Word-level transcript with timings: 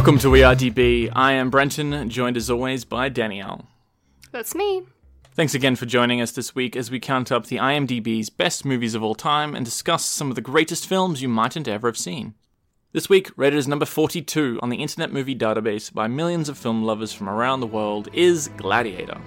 Welcome 0.00 0.18
to 0.20 0.28
ERDB. 0.28 1.12
I 1.12 1.32
am 1.32 1.50
Brenton, 1.50 2.08
joined 2.08 2.38
as 2.38 2.48
always 2.48 2.86
by 2.86 3.10
Danielle. 3.10 3.66
That's 4.32 4.54
me. 4.54 4.84
Thanks 5.34 5.54
again 5.54 5.76
for 5.76 5.84
joining 5.84 6.22
us 6.22 6.32
this 6.32 6.54
week 6.54 6.74
as 6.74 6.90
we 6.90 6.98
count 6.98 7.30
up 7.30 7.46
the 7.46 7.58
IMDb's 7.58 8.30
best 8.30 8.64
movies 8.64 8.94
of 8.94 9.02
all 9.02 9.14
time 9.14 9.54
and 9.54 9.62
discuss 9.62 10.06
some 10.06 10.30
of 10.30 10.36
the 10.36 10.40
greatest 10.40 10.86
films 10.86 11.20
you 11.20 11.28
mightn't 11.28 11.68
ever 11.68 11.86
have 11.86 11.98
seen. 11.98 12.32
This 12.92 13.10
week, 13.10 13.30
rated 13.36 13.58
as 13.58 13.68
number 13.68 13.84
42 13.84 14.60
on 14.62 14.70
the 14.70 14.78
Internet 14.78 15.12
Movie 15.12 15.36
Database 15.36 15.92
by 15.92 16.08
millions 16.08 16.48
of 16.48 16.56
film 16.56 16.82
lovers 16.82 17.12
from 17.12 17.28
around 17.28 17.60
the 17.60 17.66
world, 17.66 18.08
is 18.14 18.48
Gladiator. 18.56 19.20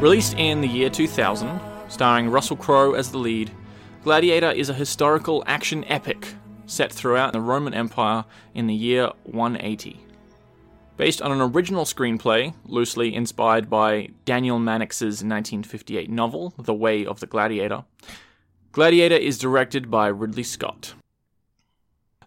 Released 0.00 0.34
in 0.34 0.60
the 0.60 0.68
year 0.68 0.90
2000, 0.90 1.58
starring 1.88 2.28
Russell 2.28 2.56
Crowe 2.56 2.92
as 2.92 3.10
the 3.10 3.16
lead, 3.16 3.50
Gladiator 4.04 4.50
is 4.50 4.68
a 4.68 4.74
historical 4.74 5.42
action 5.46 5.84
epic 5.86 6.34
set 6.66 6.92
throughout 6.92 7.32
the 7.32 7.40
Roman 7.40 7.72
Empire 7.72 8.26
in 8.54 8.66
the 8.66 8.74
year 8.74 9.10
180. 9.22 9.98
Based 10.98 11.22
on 11.22 11.32
an 11.32 11.40
original 11.40 11.86
screenplay, 11.86 12.54
loosely 12.66 13.14
inspired 13.14 13.70
by 13.70 14.10
Daniel 14.26 14.58
Mannix's 14.58 15.24
1958 15.24 16.10
novel, 16.10 16.52
The 16.58 16.74
Way 16.74 17.06
of 17.06 17.20
the 17.20 17.26
Gladiator, 17.26 17.84
Gladiator 18.72 19.16
is 19.16 19.38
directed 19.38 19.90
by 19.90 20.08
Ridley 20.08 20.42
Scott. 20.42 20.92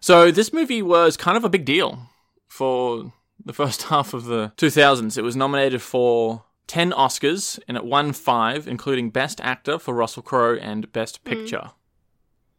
So, 0.00 0.32
this 0.32 0.52
movie 0.52 0.82
was 0.82 1.16
kind 1.16 1.36
of 1.36 1.44
a 1.44 1.48
big 1.48 1.64
deal 1.64 2.00
for 2.48 3.12
the 3.44 3.52
first 3.52 3.82
half 3.90 4.12
of 4.12 4.24
the 4.24 4.52
2000s. 4.56 5.16
It 5.16 5.22
was 5.22 5.36
nominated 5.36 5.80
for 5.82 6.42
10 6.70 6.92
Oscars 6.92 7.58
and 7.66 7.76
it 7.76 7.84
won 7.84 8.12
five, 8.12 8.68
including 8.68 9.10
Best 9.10 9.40
Actor 9.40 9.80
for 9.80 9.92
Russell 9.92 10.22
Crowe 10.22 10.54
and 10.54 10.90
Best 10.92 11.24
Picture. 11.24 11.72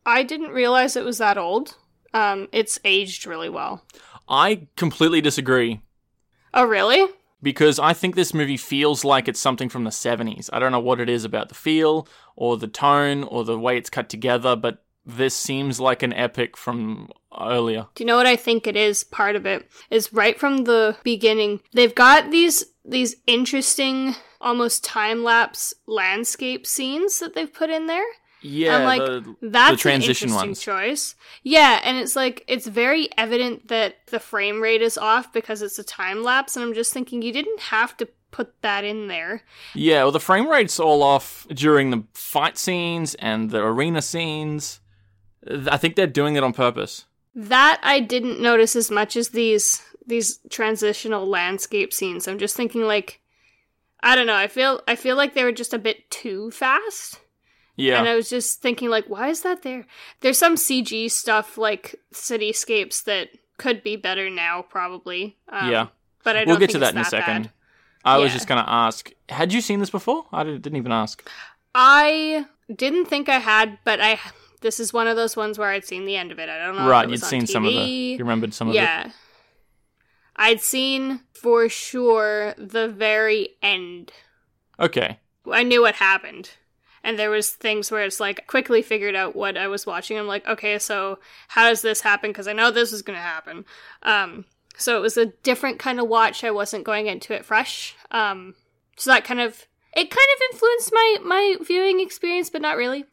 I 0.05 0.23
didn't 0.23 0.49
realize 0.51 0.97
it 0.97 1.05
was 1.05 1.19
that 1.19 1.37
old. 1.37 1.77
Um, 2.13 2.49
it's 2.51 2.77
aged 2.83 3.25
really 3.25 3.47
well. 3.47 3.85
I 4.27 4.67
completely 4.75 5.21
disagree 5.21 5.79
Oh, 6.53 6.65
really? 6.65 7.07
because 7.41 7.79
I 7.79 7.93
think 7.93 8.15
this 8.15 8.33
movie 8.33 8.57
feels 8.57 9.05
like 9.05 9.29
it's 9.29 9.39
something 9.39 9.69
from 9.69 9.85
the 9.85 9.89
70s. 9.91 10.49
I 10.51 10.59
don't 10.59 10.73
know 10.73 10.79
what 10.81 10.99
it 10.99 11.07
is 11.07 11.23
about 11.23 11.47
the 11.47 11.55
feel 11.55 12.05
or 12.35 12.57
the 12.57 12.67
tone 12.67 13.23
or 13.23 13.45
the 13.45 13.57
way 13.57 13.77
it's 13.77 13.89
cut 13.89 14.09
together, 14.09 14.57
but 14.57 14.83
this 15.05 15.33
seems 15.35 15.79
like 15.79 16.03
an 16.03 16.11
epic 16.13 16.57
from 16.57 17.09
earlier. 17.39 17.87
Do 17.95 18.03
you 18.03 18.07
know 18.07 18.17
what 18.17 18.27
I 18.27 18.35
think 18.35 18.67
it 18.67 18.75
is? 18.75 19.05
Part 19.05 19.37
of 19.37 19.45
it 19.45 19.71
is 19.89 20.11
right 20.11 20.37
from 20.37 20.65
the 20.65 20.97
beginning. 21.03 21.61
They've 21.73 21.95
got 21.95 22.29
these 22.29 22.65
these 22.83 23.15
interesting, 23.27 24.15
almost 24.39 24.83
time 24.83 25.23
lapse 25.23 25.73
landscape 25.87 26.65
scenes 26.65 27.19
that 27.19 27.33
they've 27.33 27.53
put 27.53 27.69
in 27.69 27.87
there. 27.87 28.05
Yeah, 28.43 28.77
I'm 28.77 28.85
like, 28.85 29.01
the, 29.01 29.35
That's 29.41 29.71
the 29.71 29.77
transition 29.77 30.29
an 30.29 30.33
interesting 30.33 30.49
ones. 30.49 30.61
choice. 30.61 31.15
Yeah, 31.43 31.79
and 31.83 31.97
it's 31.97 32.15
like 32.15 32.43
it's 32.47 32.65
very 32.65 33.07
evident 33.17 33.67
that 33.67 33.97
the 34.07 34.19
frame 34.19 34.61
rate 34.61 34.81
is 34.81 34.97
off 34.97 35.31
because 35.31 35.61
it's 35.61 35.77
a 35.77 35.83
time 35.83 36.23
lapse, 36.23 36.55
and 36.55 36.65
I'm 36.65 36.73
just 36.73 36.91
thinking 36.91 37.21
you 37.21 37.31
didn't 37.31 37.59
have 37.59 37.95
to 37.97 38.07
put 38.31 38.59
that 38.61 38.83
in 38.83 39.07
there. 39.07 39.43
Yeah, 39.75 40.03
well, 40.03 40.11
the 40.11 40.19
frame 40.19 40.47
rate's 40.49 40.79
all 40.79 41.03
off 41.03 41.45
during 41.53 41.91
the 41.91 42.03
fight 42.13 42.57
scenes 42.57 43.13
and 43.15 43.51
the 43.51 43.63
arena 43.63 44.01
scenes. 44.01 44.79
I 45.47 45.77
think 45.77 45.95
they're 45.95 46.07
doing 46.07 46.35
it 46.35 46.43
on 46.43 46.53
purpose. 46.53 47.05
That 47.35 47.79
I 47.83 47.99
didn't 47.99 48.41
notice 48.41 48.75
as 48.75 48.89
much 48.89 49.15
as 49.15 49.29
these 49.29 49.83
these 50.05 50.39
transitional 50.49 51.25
landscape 51.25 51.93
scenes. 51.93 52.27
I'm 52.27 52.39
just 52.39 52.55
thinking 52.55 52.81
like 52.83 53.19
I 54.03 54.15
don't 54.15 54.27
know, 54.27 54.35
I 54.35 54.47
feel 54.47 54.81
I 54.87 54.95
feel 54.95 55.15
like 55.15 55.33
they 55.33 55.43
were 55.43 55.51
just 55.51 55.73
a 55.73 55.79
bit 55.79 56.09
too 56.09 56.51
fast. 56.51 57.19
Yeah. 57.75 57.99
And 57.99 58.07
I 58.09 58.15
was 58.15 58.29
just 58.29 58.61
thinking 58.61 58.89
like 58.89 59.05
why 59.07 59.29
is 59.29 59.41
that 59.41 59.63
there? 59.63 59.85
There's 60.21 60.37
some 60.37 60.55
CG 60.55 61.09
stuff 61.11 61.57
like 61.57 61.95
cityscapes 62.13 63.03
that 63.05 63.29
could 63.57 63.83
be 63.83 63.95
better 63.95 64.29
now 64.29 64.63
probably. 64.63 65.37
Um, 65.49 65.69
Yeah. 65.69 65.87
But 66.23 66.35
I 66.35 66.39
don't 66.39 66.49
we'll 66.49 66.57
get 66.57 66.69
to 66.71 66.79
that 66.79 66.93
in 66.93 66.99
a 66.99 67.05
second. 67.05 67.43
bad. 67.43 67.51
I 68.03 68.17
was 68.17 68.33
just 68.33 68.47
going 68.47 68.63
to 68.63 68.69
ask 68.69 69.11
had 69.29 69.53
you 69.53 69.61
seen 69.61 69.79
this 69.79 69.89
before? 69.89 70.25
I 70.31 70.43
didn't 70.43 70.75
even 70.75 70.91
ask. 70.91 71.27
I 71.73 72.45
didn't 72.75 73.05
think 73.05 73.29
I 73.29 73.39
had, 73.39 73.79
but 73.83 74.01
I 74.01 74.19
this 74.61 74.79
is 74.79 74.93
one 74.93 75.07
of 75.07 75.15
those 75.15 75.35
ones 75.35 75.57
where 75.57 75.69
I'd 75.69 75.85
seen 75.85 76.05
the 76.05 76.15
end 76.15 76.31
of 76.31 76.39
it. 76.39 76.47
I 76.47 76.57
don't 76.59 76.75
know. 76.75 76.87
right, 76.87 77.09
you'd 77.09 77.21
seen 77.21 77.47
some 77.47 77.65
of 77.65 77.73
the. 77.73 77.79
TV. 77.79 78.11
You 78.11 78.17
remembered 78.19 78.53
some 78.53 78.69
of 78.69 78.75
it. 78.75 79.11
I'd 80.41 80.59
seen 80.59 81.19
for 81.35 81.69
sure 81.69 82.55
the 82.57 82.87
very 82.87 83.49
end. 83.61 84.11
Okay. 84.79 85.19
I 85.51 85.61
knew 85.61 85.81
what 85.81 85.93
happened. 85.93 86.49
And 87.03 87.19
there 87.19 87.29
was 87.29 87.51
things 87.51 87.91
where 87.91 88.03
it's 88.03 88.19
like 88.19 88.47
quickly 88.47 88.81
figured 88.81 89.15
out 89.15 89.35
what 89.35 89.55
I 89.55 89.67
was 89.67 89.85
watching. 89.85 90.17
I'm 90.17 90.25
like, 90.25 90.47
okay, 90.47 90.79
so 90.79 91.19
how 91.49 91.69
does 91.69 91.83
this 91.83 92.01
happen? 92.01 92.31
Because 92.31 92.47
I 92.47 92.53
know 92.53 92.71
this 92.71 92.91
is 92.91 93.03
going 93.03 93.17
to 93.17 93.23
happen. 93.23 93.65
Um, 94.01 94.45
so 94.75 94.97
it 94.97 95.01
was 95.01 95.15
a 95.15 95.27
different 95.27 95.77
kind 95.77 95.99
of 95.99 96.07
watch. 96.07 96.43
I 96.43 96.49
wasn't 96.49 96.85
going 96.85 97.05
into 97.05 97.35
it 97.35 97.45
fresh. 97.45 97.95
Um, 98.09 98.55
so 98.97 99.11
that 99.11 99.23
kind 99.23 99.41
of 99.41 99.67
it 99.95 100.09
kind 100.09 100.27
of 100.35 100.41
influenced 100.51 100.91
my 100.91 101.17
my 101.23 101.55
viewing 101.61 101.99
experience, 101.99 102.49
but 102.49 102.63
not 102.63 102.77
really. 102.77 103.05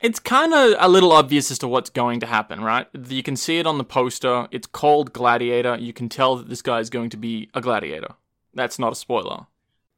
It's 0.00 0.18
kind 0.18 0.54
of 0.54 0.74
a 0.78 0.88
little 0.88 1.12
obvious 1.12 1.50
as 1.50 1.58
to 1.58 1.68
what's 1.68 1.90
going 1.90 2.20
to 2.20 2.26
happen, 2.26 2.62
right? 2.62 2.86
You 3.08 3.22
can 3.22 3.36
see 3.36 3.58
it 3.58 3.66
on 3.66 3.76
the 3.78 3.84
poster. 3.84 4.48
It's 4.50 4.66
called 4.66 5.12
Gladiator. 5.12 5.76
You 5.78 5.92
can 5.92 6.08
tell 6.08 6.36
that 6.36 6.48
this 6.48 6.62
guy 6.62 6.80
is 6.80 6.88
going 6.88 7.10
to 7.10 7.16
be 7.18 7.50
a 7.54 7.60
gladiator. 7.60 8.14
That's 8.54 8.78
not 8.78 8.92
a 8.92 8.96
spoiler. 8.96 9.46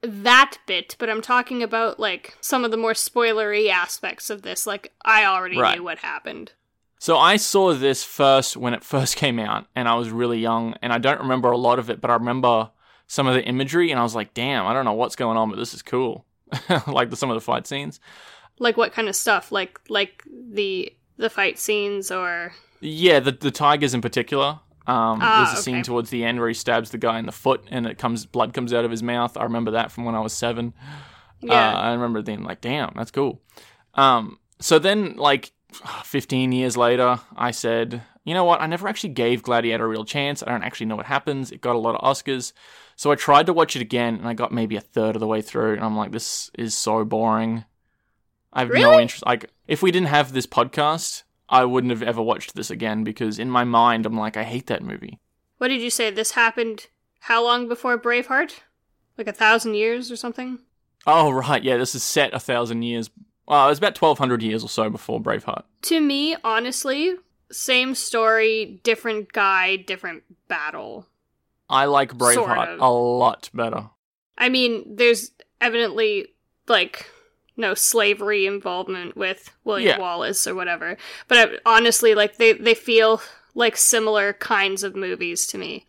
that 0.02 0.58
bit, 0.66 0.96
but 0.98 1.08
I'm 1.08 1.22
talking 1.22 1.62
about 1.62 2.00
like 2.00 2.36
some 2.40 2.64
of 2.64 2.72
the 2.72 2.76
more 2.76 2.92
spoilery 2.94 3.70
aspects 3.70 4.28
of 4.30 4.42
this. 4.42 4.66
Like 4.66 4.92
I 5.04 5.24
already 5.24 5.56
Right. 5.58 5.76
knew 5.78 5.84
what 5.84 5.98
happened. 5.98 6.52
So 6.98 7.16
I 7.16 7.36
saw 7.36 7.72
this 7.72 8.02
first 8.04 8.56
when 8.56 8.74
it 8.74 8.82
first 8.84 9.14
came 9.22 9.38
out, 9.38 9.66
and 9.76 9.88
I 9.88 9.94
was 9.94 10.10
really 10.10 10.40
young, 10.40 10.74
and 10.82 10.92
I 10.92 10.98
don't 10.98 11.20
remember 11.20 11.50
a 11.52 11.56
lot 11.56 11.78
of 11.78 11.88
it, 11.90 12.00
but 12.00 12.10
I 12.10 12.14
remember 12.14 12.70
some 13.06 13.26
of 13.28 13.34
the 13.34 13.44
imagery, 13.44 13.90
and 13.92 14.00
I 14.00 14.02
was 14.02 14.14
like, 14.16 14.34
"Damn, 14.34 14.66
I 14.66 14.72
don't 14.72 14.84
know 14.84 14.92
what's 14.94 15.16
going 15.16 15.36
on, 15.38 15.48
but 15.50 15.56
this 15.56 15.72
is 15.74 15.82
cool." 15.82 16.24
like 16.88 17.10
the, 17.10 17.16
some 17.16 17.30
of 17.30 17.34
the 17.36 17.40
fight 17.40 17.66
scenes. 17.68 18.00
Like 18.58 18.76
what 18.76 18.92
kind 18.92 19.08
of 19.08 19.16
stuff? 19.16 19.50
Like 19.52 19.80
like 19.88 20.24
the 20.28 20.92
the 21.16 21.30
fight 21.30 21.58
scenes 21.58 22.10
or 22.10 22.52
Yeah, 22.80 23.20
the 23.20 23.32
the 23.32 23.50
tigers 23.50 23.94
in 23.94 24.00
particular. 24.00 24.60
Um, 24.84 25.20
Ah, 25.22 25.44
there's 25.44 25.60
a 25.60 25.62
scene 25.62 25.82
towards 25.84 26.10
the 26.10 26.24
end 26.24 26.40
where 26.40 26.48
he 26.48 26.54
stabs 26.54 26.90
the 26.90 26.98
guy 26.98 27.18
in 27.20 27.26
the 27.26 27.32
foot, 27.32 27.62
and 27.70 27.86
it 27.86 27.98
comes 27.98 28.26
blood 28.26 28.52
comes 28.52 28.72
out 28.72 28.84
of 28.84 28.90
his 28.90 29.02
mouth. 29.02 29.36
I 29.36 29.44
remember 29.44 29.70
that 29.72 29.92
from 29.92 30.04
when 30.04 30.16
I 30.16 30.20
was 30.20 30.32
seven. 30.32 30.74
yeah. 31.40 31.72
Uh, 31.72 31.80
I 31.80 31.92
remember 31.92 32.20
being 32.22 32.42
like, 32.42 32.60
"Damn, 32.60 32.92
that's 32.96 33.12
cool." 33.12 33.40
Um, 33.94 34.38
so 34.58 34.78
then, 34.80 35.14
like, 35.16 35.52
15 36.04 36.50
years 36.52 36.76
later, 36.76 37.20
I 37.36 37.52
said, 37.52 38.02
"You 38.24 38.34
know 38.34 38.42
what? 38.44 38.60
I 38.60 38.66
never 38.66 38.88
actually 38.88 39.10
gave 39.14 39.42
Gladiator 39.44 39.84
a 39.84 39.88
real 39.88 40.04
chance. 40.04 40.42
I 40.42 40.46
don't 40.50 40.64
actually 40.64 40.86
know 40.86 40.96
what 40.96 41.06
happens. 41.06 41.52
It 41.52 41.60
got 41.60 41.76
a 41.76 41.78
lot 41.78 41.94
of 41.94 42.00
Oscars." 42.02 42.52
So 42.96 43.12
I 43.12 43.14
tried 43.14 43.46
to 43.46 43.52
watch 43.52 43.76
it 43.76 43.82
again, 43.82 44.16
and 44.16 44.26
I 44.26 44.34
got 44.34 44.50
maybe 44.52 44.74
a 44.76 44.80
third 44.80 45.14
of 45.14 45.20
the 45.20 45.26
way 45.28 45.42
through, 45.42 45.74
and 45.74 45.84
I'm 45.84 45.96
like, 45.96 46.10
"This 46.10 46.50
is 46.58 46.76
so 46.76 47.04
boring." 47.04 47.64
I 48.52 48.60
have 48.60 48.70
no 48.70 48.98
interest. 49.00 49.24
Like, 49.24 49.50
if 49.66 49.82
we 49.82 49.90
didn't 49.90 50.08
have 50.08 50.32
this 50.32 50.46
podcast, 50.46 51.22
I 51.48 51.64
wouldn't 51.64 51.90
have 51.90 52.02
ever 52.02 52.20
watched 52.22 52.54
this 52.54 52.70
again 52.70 53.04
because 53.04 53.38
in 53.38 53.50
my 53.50 53.64
mind, 53.64 54.06
I'm 54.06 54.16
like, 54.16 54.36
I 54.36 54.44
hate 54.44 54.66
that 54.66 54.82
movie. 54.82 55.18
what 55.58 55.68
did 55.68 55.80
you 55.80 55.90
say? 55.90 56.10
This 56.10 56.32
happened 56.32 56.88
how 57.20 57.42
long 57.44 57.68
before 57.68 57.98
Braveheart? 57.98 58.60
Like 59.16 59.28
a 59.28 59.32
thousand 59.32 59.74
years 59.74 60.10
or 60.10 60.16
something? 60.16 60.58
Oh 61.06 61.30
right, 61.30 61.62
yeah, 61.62 61.76
this 61.76 61.94
is 61.94 62.02
set 62.02 62.34
a 62.34 62.40
thousand 62.40 62.82
years. 62.82 63.10
Well, 63.46 63.66
it 63.66 63.70
was 63.70 63.78
about 63.78 64.00
1,200 64.00 64.42
years 64.42 64.62
or 64.64 64.68
so 64.68 64.88
before 64.88 65.20
Braveheart. 65.20 65.64
To 65.82 66.00
me, 66.00 66.36
honestly, 66.44 67.14
same 67.50 67.94
story, 67.94 68.80
different 68.84 69.32
guy, 69.32 69.76
different 69.76 70.22
battle. 70.48 71.06
I 71.68 71.86
like 71.86 72.10
Sort 72.12 72.20
Braveheart 72.36 72.74
of. 72.74 72.80
a 72.80 72.88
lot 72.88 73.50
better. 73.52 73.90
I 74.38 74.48
mean, 74.48 74.96
there's 74.96 75.30
evidently 75.60 76.28
like 76.68 77.06
no 77.56 77.74
slavery 77.74 78.46
involvement 78.46 79.16
with 79.16 79.50
William 79.64 79.88
Yeah. 79.88 79.98
Wallace 79.98 80.46
or 80.46 80.54
whatever. 80.54 80.96
But 81.28 81.38
I, 81.38 81.76
honestly, 81.76 82.14
like 82.14 82.36
they 82.36 82.52
they 82.52 82.74
feel 82.74 83.20
like 83.54 83.76
similar 83.76 84.32
kinds 84.34 84.82
of 84.82 84.96
movies 84.96 85.46
to 85.48 85.58
me. 85.58 85.86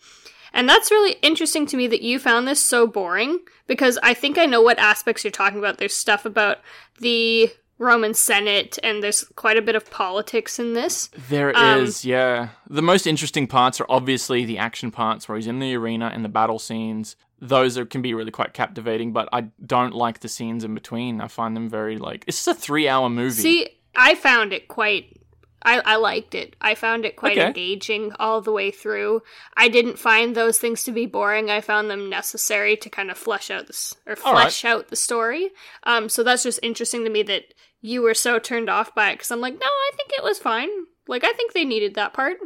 And 0.56 0.69
that's 0.69 0.92
really 0.92 1.13
interesting 1.24 1.65
to 1.68 1.77
me 1.77 1.88
that 1.88 2.04
you 2.04 2.19
found 2.19 2.48
this 2.48 2.62
so 2.62 2.86
boring 2.86 3.39
because 3.65 3.98
I 4.04 4.13
think 4.13 4.38
I 4.38 4.45
know 4.45 4.62
what 4.62 4.77
aspects 4.77 5.24
you're 5.24 5.31
talking 5.31 5.57
about. 5.57 5.77
There's 5.80 5.95
stuff 5.95 6.25
about 6.25 6.60
the 7.00 7.51
Roman 7.77 8.13
Senate 8.13 8.77
and 8.83 9.03
there's 9.03 9.23
quite 9.35 9.57
a 9.57 9.61
bit 9.61 9.75
of 9.75 9.89
politics 9.89 10.59
in 10.59 10.73
this. 10.73 11.09
There 11.29 11.51
is, 11.51 12.05
Um, 12.05 12.09
yeah. 12.09 12.49
The 12.69 12.81
most 12.81 13.07
interesting 13.07 13.47
parts 13.47 13.81
are 13.81 13.85
obviously 13.89 14.45
the 14.45 14.57
action 14.57 14.91
parts 14.91 15.27
where 15.27 15.35
he's 15.37 15.47
in 15.47 15.59
the 15.59 15.75
arena 15.75 16.11
and 16.13 16.23
the 16.23 16.29
battle 16.29 16.59
scenes. 16.59 17.15
Those 17.39 17.77
are, 17.77 17.85
can 17.85 18.01
be 18.01 18.13
really 18.13 18.31
quite 18.31 18.53
captivating, 18.53 19.11
but 19.11 19.27
I 19.33 19.47
don't 19.65 19.93
like 19.93 20.19
the 20.19 20.29
scenes 20.29 20.63
in 20.63 20.73
between. 20.73 21.19
I 21.19 21.27
find 21.27 21.55
them 21.57 21.69
very 21.69 21.97
like 21.97 22.23
it's 22.27 22.45
just 22.45 22.57
a 22.57 22.59
three-hour 22.59 23.09
movie. 23.09 23.41
See, 23.41 23.69
I 23.95 24.15
found 24.15 24.53
it 24.53 24.69
quite 24.69 25.19
I, 25.63 25.81
I 25.86 25.95
liked 25.95 26.36
it. 26.36 26.56
I 26.62 26.75
found 26.75 27.06
it 27.06 27.15
quite 27.15 27.38
Okay. 27.38 27.48
engaging 27.48 28.12
all 28.19 28.42
the 28.42 28.51
way 28.51 28.69
through. 28.71 29.21
I 29.56 29.68
didn't 29.69 29.98
find 30.00 30.36
those 30.36 30.60
things 30.60 30.83
to 30.83 30.92
be 30.92 31.06
boring. 31.06 31.50
I 31.50 31.62
found 31.62 31.89
them 31.89 32.10
necessary 32.10 32.75
to 32.77 32.89
kind 32.89 33.10
of 33.10 33.18
flesh 33.18 33.50
out 33.50 33.68
this 33.68 33.95
or 34.06 34.15
All 34.25 34.33
right. 34.33 34.42
flesh 34.44 34.65
out 34.65 34.89
the 34.89 34.95
story. 34.95 35.51
Um, 35.83 36.10
so 36.10 36.24
that's 36.24 36.44
just 36.44 36.60
interesting 36.62 37.04
to 37.06 37.10
me 37.10 37.24
that 37.24 37.54
you 37.81 38.01
were 38.01 38.13
so 38.13 38.39
turned 38.39 38.69
off 38.69 38.94
by 38.94 39.12
it 39.12 39.15
because 39.15 39.31
I'm 39.31 39.42
like, 39.42 39.54
no, 39.56 39.65
I 39.65 39.92
think 39.95 40.12
it 40.13 40.24
was 40.24 40.39
fine. 40.39 40.69
Like 41.07 41.24
I 41.24 41.33
think 41.33 41.54
they 41.54 41.65
needed 41.65 41.95
that 41.95 42.13
part. 42.13 42.38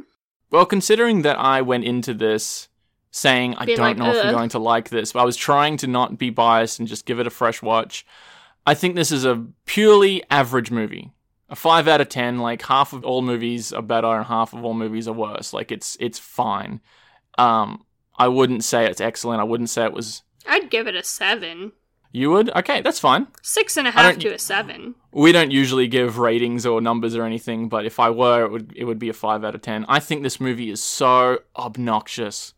Well, 0.50 0.66
considering 0.66 1.24
that 1.24 1.38
I 1.38 1.62
went 1.62 1.84
into 1.84 2.14
this 2.14 2.70
saying 3.12 3.56
I 3.56 3.66
Being 3.66 3.78
don't 3.78 3.86
like, 3.86 3.98
know 3.98 4.12
if 4.12 4.24
I'm 4.26 4.32
going 4.34 4.50
to 4.50 4.60
like 4.60 4.90
this, 4.90 5.12
but 5.12 5.20
I 5.22 5.26
was 5.26 5.36
trying 5.38 5.78
to 5.78 5.88
not 5.88 6.18
be 6.18 6.30
biased 6.30 6.80
and 6.80 6.88
just 6.88 7.06
give 7.06 7.20
it 7.20 7.28
a 7.28 7.32
fresh 7.32 7.62
watch. 7.62 8.06
I 8.66 8.74
think 8.74 8.96
this 8.96 9.12
is 9.12 9.26
a 9.26 9.46
purely 9.66 10.24
average 10.30 10.72
movie. 10.72 11.12
A 11.50 11.56
five 11.56 11.88
out 11.88 12.02
of 12.02 12.10
ten. 12.10 12.40
Like 12.40 12.62
half 12.64 12.94
of 12.94 13.06
all 13.06 13.22
movies 13.22 13.72
are 13.72 13.82
better 13.82 14.08
and 14.08 14.26
half 14.26 14.54
of 14.54 14.64
all 14.66 14.74
movies 14.74 15.08
are 15.08 15.14
worse. 15.14 15.54
Like 15.54 15.72
it's 15.72 15.96
it's 16.00 16.20
fine. 16.20 16.82
Um, 17.38 17.86
I 18.18 18.28
wouldn't 18.28 18.64
say 18.64 18.86
it's 18.86 19.00
excellent. 19.02 19.40
I 19.40 19.46
wouldn't 19.46 19.70
say 19.70 19.86
it 19.86 19.94
was. 19.94 20.24
I'd 20.48 20.70
give 20.70 20.88
it 20.88 20.96
a 20.96 21.04
seven, 21.04 21.74
You 22.12 22.32
would? 22.32 22.50
Okay, 22.56 22.82
that's 22.82 23.00
fine. 23.00 23.28
six 23.44 23.78
and 23.78 23.88
a 23.88 23.92
half 23.92 24.18
to 24.20 24.34
a 24.34 24.40
seven. 24.40 24.96
We 25.12 25.32
don't 25.32 25.52
usually 25.52 25.88
give 25.88 26.18
ratings 26.18 26.66
or 26.66 26.80
numbers 26.82 27.16
or 27.16 27.24
anything, 27.24 27.70
but 27.70 27.86
if 27.86 28.00
I 28.00 28.10
were, 28.10 28.44
it 28.46 28.52
would 28.52 28.74
it 28.76 28.86
would 28.86 29.00
be 29.00 29.10
a 29.10 29.14
five 29.14 29.44
out 29.44 29.56
of 29.56 29.62
ten. 29.62 29.86
I 29.88 30.00
think 30.00 30.24
this 30.24 30.40
movie 30.42 30.70
is 30.70 30.82
so 30.82 31.40
obnoxious. 31.56 32.54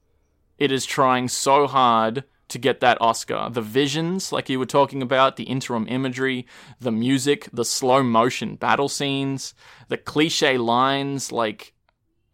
It 0.58 0.72
is 0.72 0.86
trying 0.86 1.28
so 1.30 1.68
hard 1.68 2.24
to 2.50 2.60
get 2.60 2.80
that 2.82 2.98
Oscar. 3.02 3.50
The 3.52 3.62
visions, 3.62 4.32
like 4.32 4.50
you 4.50 4.60
were 4.60 4.66
talking 4.66 5.02
about, 5.02 5.38
the 5.38 5.44
interim 5.44 5.88
imagery, 5.88 6.46
the 6.80 6.92
music, 6.92 7.48
the 7.54 7.66
slow 7.66 8.04
motion 8.04 8.56
battle 8.56 8.90
scenes, 8.90 9.54
the 9.88 9.98
cliche 9.98 10.58
lines, 10.58 11.32
like 11.32 11.74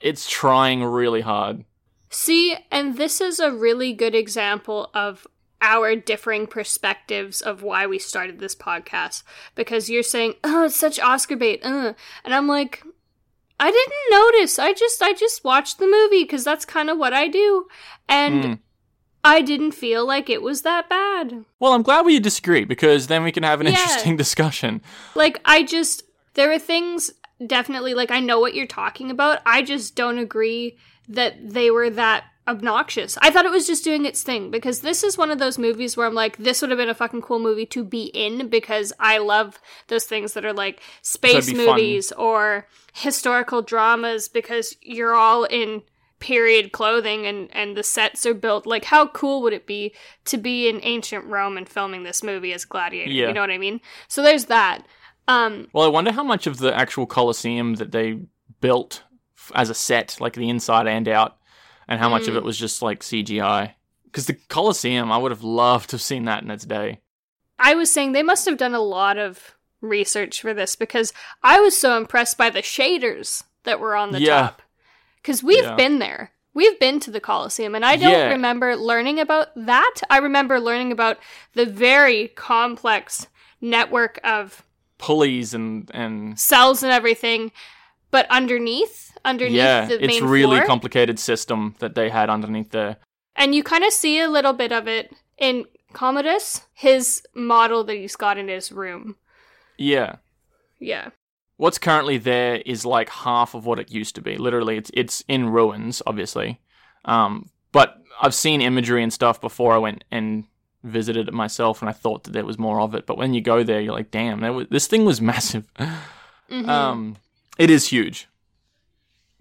it's 0.01 0.29
trying 0.29 0.83
really 0.83 1.21
hard. 1.21 1.65
See, 2.09 2.55
and 2.71 2.97
this 2.97 3.19
is 3.21 3.39
a 3.39 3.51
really 3.51 3.93
good 3.93 4.15
example 4.15 4.89
of 4.93 5.27
our 5.61 5.95
differing 5.95 6.47
perspectives 6.47 7.41
of 7.41 7.63
why 7.63 7.87
we 7.87 7.97
started 7.97 8.39
this 8.39 8.55
podcast. 8.55 9.23
Because 9.55 9.89
you're 9.89 10.03
saying, 10.03 10.35
"Oh, 10.43 10.65
it's 10.65 10.75
such 10.75 10.99
Oscar 10.99 11.35
bait," 11.35 11.61
uh. 11.63 11.93
and 12.23 12.33
I'm 12.33 12.47
like, 12.47 12.83
I 13.59 13.71
didn't 13.71 13.93
notice. 14.11 14.59
I 14.59 14.73
just, 14.73 15.01
I 15.01 15.13
just 15.13 15.43
watched 15.43 15.79
the 15.79 15.87
movie 15.87 16.23
because 16.23 16.43
that's 16.43 16.65
kind 16.65 16.89
of 16.89 16.97
what 16.97 17.13
I 17.13 17.27
do, 17.27 17.67
and 18.07 18.43
Mm. 18.43 18.59
I 19.25 19.41
didn't 19.41 19.71
feel 19.71 20.05
like 20.05 20.29
it 20.29 20.41
was 20.41 20.61
that 20.61 20.87
bad. 20.87 21.45
Well, 21.59 21.73
I'm 21.73 21.81
glad 21.81 22.05
we 22.05 22.19
disagree 22.19 22.63
because 22.63 23.07
then 23.07 23.23
we 23.23 23.31
can 23.31 23.43
have 23.43 23.59
an 23.59 23.65
Yeah. 23.67 23.73
interesting 23.73 24.15
discussion. 24.23 24.81
Like, 25.15 25.41
I 25.45 25.63
just, 25.63 26.03
there 26.35 26.51
are 26.51 26.59
things 26.59 27.11
definitely, 27.45 27.93
like, 27.93 28.11
I 28.11 28.19
know 28.19 28.39
what 28.39 28.53
you're 28.53 28.67
talking 28.67 29.09
about. 29.11 29.39
I 29.45 29.61
just 29.63 29.95
don't 29.95 30.19
agree 30.19 30.77
that 31.09 31.35
they 31.53 31.71
were 31.71 31.89
that 31.89 32.25
obnoxious. 32.47 33.17
I 33.23 33.31
thought 33.31 33.45
it 33.45 33.51
was 33.51 33.65
just 33.65 33.83
doing 33.83 34.05
its 34.05 34.21
thing 34.21 34.51
because 34.51 34.81
this 34.81 35.03
is 35.03 35.17
one 35.17 35.31
of 35.31 35.39
those 35.39 35.57
movies 35.57 35.97
where 35.97 36.05
I'm 36.05 36.13
like, 36.13 36.37
this 36.37 36.61
would 36.61 36.69
have 36.69 36.77
been 36.77 36.89
a 36.89 36.93
fucking 36.93 37.23
cool 37.23 37.39
movie 37.39 37.65
to 37.67 37.83
be 37.83 38.03
in 38.13 38.49
because 38.49 38.93
I 38.99 39.17
love 39.17 39.59
those 39.87 40.03
things 40.05 40.33
that 40.33 40.45
are 40.45 40.53
like 40.53 40.79
space 41.01 41.47
be 41.47 41.55
fun. 41.55 41.65
movies 41.65 42.11
or 42.11 42.67
historical 42.93 43.63
dramas 43.63 44.27
because 44.29 44.75
you're 44.81 45.15
all 45.15 45.45
in 45.45 45.81
period 46.19 46.71
clothing 46.71 47.25
and 47.25 47.49
and 47.53 47.75
the 47.75 47.83
sets 47.83 48.25
are 48.25 48.33
built 48.33 48.65
like 48.65 48.85
how 48.85 49.05
cool 49.07 49.41
would 49.41 49.53
it 49.53 49.67
be 49.67 49.93
to 50.23 50.37
be 50.37 50.67
in 50.69 50.79
ancient 50.83 51.25
Rome 51.25 51.57
and 51.57 51.67
filming 51.67 52.03
this 52.03 52.23
movie 52.23 52.53
as 52.53 52.63
gladiator 52.65 53.11
Yeah. 53.11 53.27
you 53.27 53.33
know 53.33 53.41
what 53.41 53.51
I 53.51 53.57
mean 53.57 53.81
so 54.07 54.21
there's 54.23 54.45
that 54.45 54.85
um 55.27 55.67
Well, 55.73 55.85
I 55.85 55.89
wonder 55.89 56.11
how 56.11 56.23
much 56.23 56.47
of 56.47 56.57
the 56.59 56.73
actual 56.75 57.05
Colosseum 57.05 57.75
that 57.75 57.91
they 57.91 58.19
built 58.61 59.03
f- 59.37 59.51
as 59.55 59.69
a 59.69 59.73
set, 59.73 60.17
like 60.21 60.33
the 60.33 60.49
inside 60.49 60.87
and 60.87 61.07
out, 61.07 61.37
and 61.87 61.99
how 61.99 62.09
much 62.09 62.27
of 62.27 62.33
Mm. 62.35 62.37
it 62.37 62.43
was 62.43 62.57
just 62.57 62.81
like 62.81 63.01
CGI. 63.03 63.73
Because 64.05 64.27
the 64.27 64.37
Colosseum, 64.49 65.11
I 65.11 65.17
would 65.17 65.31
have 65.31 65.43
loved 65.43 65.89
to 65.89 65.95
have 65.95 66.01
seen 66.01 66.25
that 66.25 66.43
in 66.43 66.49
its 66.51 66.63
day. 66.65 66.99
I 67.59 67.73
was 67.75 67.91
saying 67.91 68.11
they 68.11 68.23
must 68.23 68.45
have 68.45 68.57
done 68.57 68.73
a 68.75 68.79
lot 68.79 69.17
of 69.17 69.55
research 69.81 70.41
for 70.41 70.53
this 70.53 70.75
because 70.75 71.11
I 71.43 71.59
was 71.59 71.75
so 71.77 71.97
impressed 71.97 72.37
by 72.37 72.49
the 72.49 72.61
shaders 72.61 73.43
that 73.63 73.79
were 73.79 73.95
on 73.95 74.11
the 74.11 74.21
Yeah. 74.21 74.41
top. 74.41 74.61
Because 75.25 75.41
we've 75.41 75.63
Yeah. 75.63 75.75
been 75.75 75.97
there. 75.97 76.31
We've 76.53 76.79
been 76.79 76.99
to 76.99 77.09
the 77.09 77.19
Colosseum, 77.19 77.73
and 77.73 77.83
I 77.83 77.95
don't 77.95 78.11
Yeah. 78.11 78.29
remember 78.29 78.75
learning 78.75 79.19
about 79.19 79.47
that. 79.55 79.95
I 80.07 80.19
remember 80.19 80.59
learning 80.59 80.91
about 80.91 81.17
the 81.53 81.65
very 81.65 82.27
complex 82.27 83.25
network 83.59 84.19
of 84.23 84.63
Pulleys 84.99 85.55
and 85.55 85.89
and 85.95 86.39
cells 86.39 86.83
and 86.83 86.91
everything, 86.91 87.51
but 88.11 88.27
underneath, 88.29 89.17
underneath 89.25 89.57
yeah, 89.57 89.85
the 89.85 90.03
it's 90.03 90.21
really 90.21 90.57
floor, 90.57 90.67
complicated 90.67 91.17
system 91.19 91.73
that 91.79 91.95
they 91.95 92.09
had 92.09 92.29
underneath 92.29 92.69
there. 92.69 92.97
and 93.35 93.55
you 93.55 93.63
kind 93.63 93.83
of 93.83 93.91
see 93.91 94.19
a 94.19 94.29
little 94.29 94.53
bit 94.53 94.71
of 94.71 94.87
it 94.87 95.11
in 95.39 95.65
Commodus, 95.91 96.67
his 96.73 97.23
model 97.33 97.83
that 97.85 97.95
he's 97.95 98.15
got 98.15 98.37
in 98.37 98.47
his 98.47 98.71
room. 98.71 99.15
Yeah. 99.77 100.17
Yeah. 100.79 101.09
What's 101.57 101.77
currently 101.77 102.17
there 102.17 102.55
is 102.65 102.85
like 102.85 103.09
half 103.09 103.53
of 103.53 103.65
what 103.65 103.79
it 103.79 103.91
used 103.91 104.15
to 104.15 104.21
be. 104.21 104.37
Literally, 104.37 104.77
it's 104.77 104.91
it's 104.93 105.23
in 105.27 105.49
ruins, 105.49 106.01
obviously. 106.05 106.59
Um, 107.05 107.49
but 107.71 108.01
I've 108.21 108.33
seen 108.35 108.61
imagery 108.61 109.03
and 109.03 109.13
stuff 109.13 109.39
before 109.39 109.73
I 109.73 109.77
went 109.77 110.03
and 110.11 110.45
visited 110.83 111.27
it 111.27 111.33
myself, 111.33 111.81
and 111.81 111.89
I 111.89 111.93
thought 111.93 112.23
that 112.25 112.31
there 112.33 112.45
was 112.45 112.59
more 112.59 112.79
of 112.81 112.93
it. 112.93 113.05
But 113.05 113.17
when 113.17 113.33
you 113.33 113.41
go 113.41 113.63
there, 113.63 113.79
you're 113.79 113.93
like, 113.93 114.11
damn, 114.11 114.41
was, 114.53 114.67
this 114.69 114.87
thing 114.87 115.05
was 115.05 115.21
massive. 115.33 115.71
Mhm. 116.49 116.67
Um, 116.67 117.15
it 117.57 117.69
is 117.69 117.87
huge. 117.87 118.27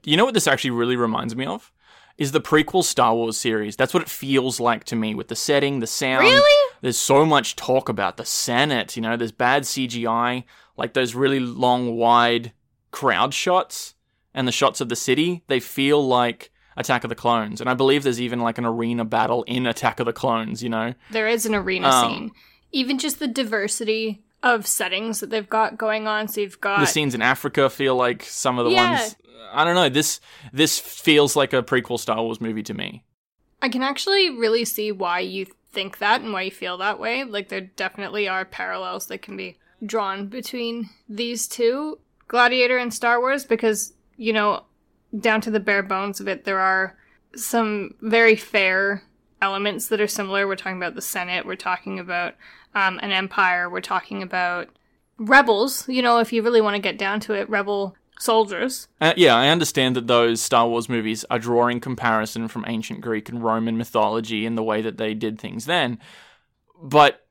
You 0.04 0.16
know 0.16 0.24
what 0.24 0.34
this 0.34 0.46
actually 0.46 0.70
really 0.70 0.96
reminds 0.96 1.34
me 1.34 1.46
of? 1.46 1.72
Is 2.16 2.30
the 2.32 2.40
prequel 2.40 2.84
Star 2.84 3.14
Wars 3.14 3.36
series. 3.36 3.74
That's 3.76 3.92
what 3.92 4.02
it 4.04 4.08
feels 4.08 4.60
like 4.60 4.84
to 4.84 4.96
me 4.96 5.14
with 5.14 5.28
the 5.28 5.34
setting, 5.36 5.80
the 5.80 5.86
sound. 5.86 6.24
really? 6.24 6.70
There's 6.80 6.96
so 6.98 7.24
much 7.26 7.56
talk 7.56 7.88
about 7.88 8.16
the 8.16 8.24
Senate, 8.24 8.94
you 8.96 9.02
know, 9.02 9.16
there's 9.16 9.32
bad 9.32 9.62
CGI, 9.64 10.44
like 10.76 10.92
those 10.94 11.14
really 11.14 11.40
long, 11.40 11.96
wide 11.96 12.52
crowd 12.90 13.34
shots 13.34 13.94
and 14.32 14.46
the 14.46 14.52
shots 14.52 14.80
of 14.80 14.88
the 14.88 14.96
city. 14.96 15.42
They 15.48 15.60
feel 15.60 16.06
like 16.06 16.50
Attack 16.76 17.04
of 17.04 17.08
the 17.08 17.14
Clones. 17.14 17.60
And 17.60 17.70
I 17.70 17.74
believe 17.74 18.02
there's 18.02 18.20
even 18.20 18.40
like 18.40 18.58
an 18.58 18.64
arena 18.64 19.04
battle 19.04 19.42
in 19.44 19.66
Attack 19.66 20.00
of 20.00 20.06
the 20.06 20.12
Clones, 20.12 20.62
you 20.62 20.68
know? 20.68 20.94
There 21.10 21.28
is 21.28 21.46
an 21.46 21.54
arena 21.54 21.88
Um, 21.88 22.10
scene. 22.10 22.30
Even 22.72 22.98
just 22.98 23.20
the 23.20 23.28
diversity 23.28 24.23
of 24.44 24.66
settings 24.66 25.18
that 25.20 25.30
they've 25.30 25.48
got 25.48 25.76
going 25.76 26.06
on. 26.06 26.28
So 26.28 26.40
you've 26.42 26.60
got 26.60 26.78
the 26.78 26.86
scenes 26.86 27.14
in 27.14 27.22
Africa 27.22 27.68
feel 27.70 27.96
like 27.96 28.22
some 28.22 28.58
of 28.58 28.66
the 28.66 28.70
Yeah. 28.70 28.90
ones. 28.90 29.16
I 29.52 29.64
don't 29.64 29.74
know. 29.74 29.88
This 29.88 30.20
this 30.52 30.78
feels 30.78 31.34
like 31.34 31.52
a 31.52 31.62
prequel 31.62 31.98
Star 31.98 32.22
Wars 32.22 32.40
movie 32.40 32.62
to 32.64 32.74
me. 32.74 33.04
I 33.62 33.68
can 33.68 33.82
actually 33.82 34.30
really 34.30 34.64
see 34.64 34.92
why 34.92 35.20
you 35.20 35.46
think 35.72 35.98
that 35.98 36.20
and 36.20 36.32
why 36.32 36.42
you 36.42 36.50
feel 36.50 36.76
that 36.78 37.00
way. 37.00 37.24
Like 37.24 37.48
there 37.48 37.62
definitely 37.62 38.28
are 38.28 38.44
parallels 38.44 39.06
that 39.06 39.22
can 39.22 39.36
be 39.36 39.56
drawn 39.84 40.26
between 40.28 40.90
these 41.08 41.48
two, 41.48 41.98
Gladiator 42.28 42.76
and 42.78 42.92
Star 42.92 43.20
Wars, 43.20 43.44
because 43.44 43.92
you 44.16 44.32
know, 44.32 44.64
down 45.18 45.40
to 45.40 45.50
the 45.50 45.60
bare 45.60 45.82
bones 45.82 46.20
of 46.20 46.28
it, 46.28 46.44
there 46.44 46.60
are 46.60 46.96
some 47.34 47.94
very 48.00 48.36
fair 48.36 49.02
elements 49.42 49.88
that 49.88 50.00
are 50.00 50.06
similar. 50.08 50.46
We're 50.46 50.56
talking 50.56 50.76
about 50.76 50.94
the 50.94 51.02
Senate. 51.02 51.46
We're 51.46 51.56
talking 51.56 51.98
about 51.98 52.34
um, 52.74 52.98
an 53.02 53.12
empire. 53.12 53.68
We're 53.68 53.80
talking 53.80 54.22
about 54.22 54.68
rebels. 55.18 55.88
You 55.88 56.02
know, 56.02 56.18
if 56.18 56.32
you 56.32 56.42
really 56.42 56.60
want 56.60 56.76
to 56.76 56.82
get 56.82 56.98
down 56.98 57.20
to 57.20 57.34
it, 57.34 57.48
rebel 57.48 57.96
soldiers. 58.18 58.88
Uh, 59.00 59.14
yeah, 59.16 59.34
I 59.34 59.48
understand 59.48 59.96
that 59.96 60.06
those 60.06 60.40
Star 60.40 60.68
Wars 60.68 60.88
movies 60.88 61.24
are 61.30 61.38
drawing 61.38 61.80
comparison 61.80 62.48
from 62.48 62.64
ancient 62.66 63.00
Greek 63.00 63.28
and 63.28 63.42
Roman 63.42 63.76
mythology 63.76 64.46
in 64.46 64.54
the 64.54 64.62
way 64.62 64.82
that 64.82 64.98
they 64.98 65.14
did 65.14 65.38
things 65.38 65.66
then. 65.66 65.98
But 66.80 67.24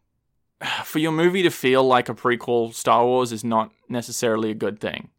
for 0.83 0.99
your 0.99 1.11
movie 1.11 1.43
to 1.43 1.49
feel 1.49 1.83
like 1.83 2.09
a 2.09 2.13
prequel 2.13 2.73
Star 2.73 3.05
Wars 3.05 3.31
is 3.31 3.43
not 3.43 3.71
necessarily 3.89 4.51
a 4.51 4.55
good 4.55 4.79
thing. 4.79 5.09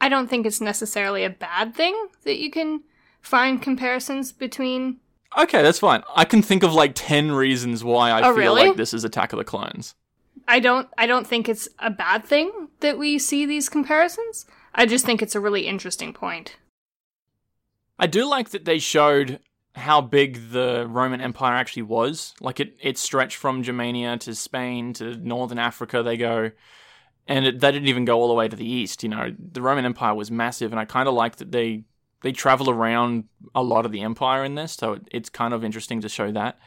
I 0.00 0.08
don't 0.08 0.28
think 0.28 0.46
it's 0.46 0.60
necessarily 0.60 1.24
a 1.24 1.30
bad 1.30 1.74
thing 1.74 2.08
that 2.24 2.38
you 2.38 2.50
can 2.50 2.82
find 3.20 3.60
comparisons 3.62 4.32
between. 4.32 4.98
Okay, 5.36 5.62
that's 5.62 5.78
fine. 5.80 6.02
I 6.14 6.24
can 6.24 6.42
think 6.42 6.62
of 6.62 6.72
like 6.74 6.92
10 6.94 7.32
reasons 7.32 7.82
why 7.82 8.10
I 8.10 8.20
Oh, 8.20 8.34
feel 8.34 8.54
really? 8.54 8.68
like 8.68 8.76
this 8.76 8.94
is 8.94 9.04
Attack 9.04 9.32
of 9.32 9.38
the 9.38 9.44
Clones. 9.44 9.94
I 10.46 10.60
don't 10.60 10.88
I 10.98 11.06
don't 11.06 11.26
think 11.26 11.48
it's 11.48 11.68
a 11.78 11.90
bad 11.90 12.24
thing 12.24 12.68
that 12.80 12.98
we 12.98 13.18
see 13.18 13.46
these 13.46 13.68
comparisons. 13.68 14.46
I 14.74 14.86
just 14.86 15.06
think 15.06 15.22
it's 15.22 15.34
a 15.34 15.40
really 15.40 15.66
interesting 15.66 16.12
point. 16.12 16.56
I 17.98 18.06
do 18.06 18.28
like 18.28 18.50
that 18.50 18.64
they 18.64 18.78
showed 18.78 19.40
how 19.76 20.00
big 20.00 20.50
the 20.50 20.86
Roman 20.88 21.20
Empire 21.20 21.54
actually 21.54 21.82
was. 21.82 22.34
Like 22.40 22.60
it, 22.60 22.76
it 22.80 22.98
stretched 22.98 23.36
from 23.36 23.62
Germania 23.62 24.16
to 24.18 24.34
Spain 24.34 24.92
to 24.94 25.16
northern 25.16 25.58
Africa. 25.58 26.02
They 26.02 26.16
go, 26.16 26.50
and 27.26 27.46
it, 27.46 27.60
they 27.60 27.72
didn't 27.72 27.88
even 27.88 28.04
go 28.04 28.20
all 28.20 28.28
the 28.28 28.34
way 28.34 28.48
to 28.48 28.56
the 28.56 28.68
east. 28.68 29.02
You 29.02 29.08
know, 29.08 29.34
the 29.38 29.62
Roman 29.62 29.84
Empire 29.84 30.14
was 30.14 30.30
massive, 30.30 30.72
and 30.72 30.80
I 30.80 30.84
kind 30.84 31.08
of 31.08 31.14
like 31.14 31.36
that 31.36 31.52
they 31.52 31.84
they 32.24 32.32
travel 32.32 32.68
around 32.70 33.24
a 33.54 33.62
lot 33.62 33.84
of 33.86 33.92
the 33.92 34.00
empire 34.00 34.42
in 34.44 34.54
this. 34.56 34.72
So 34.72 34.94
it, 34.94 35.02
it's 35.12 35.28
kind 35.28 35.52
of 35.54 35.62
interesting 35.62 36.00
to 36.00 36.08
show 36.08 36.32
that. 36.32 36.58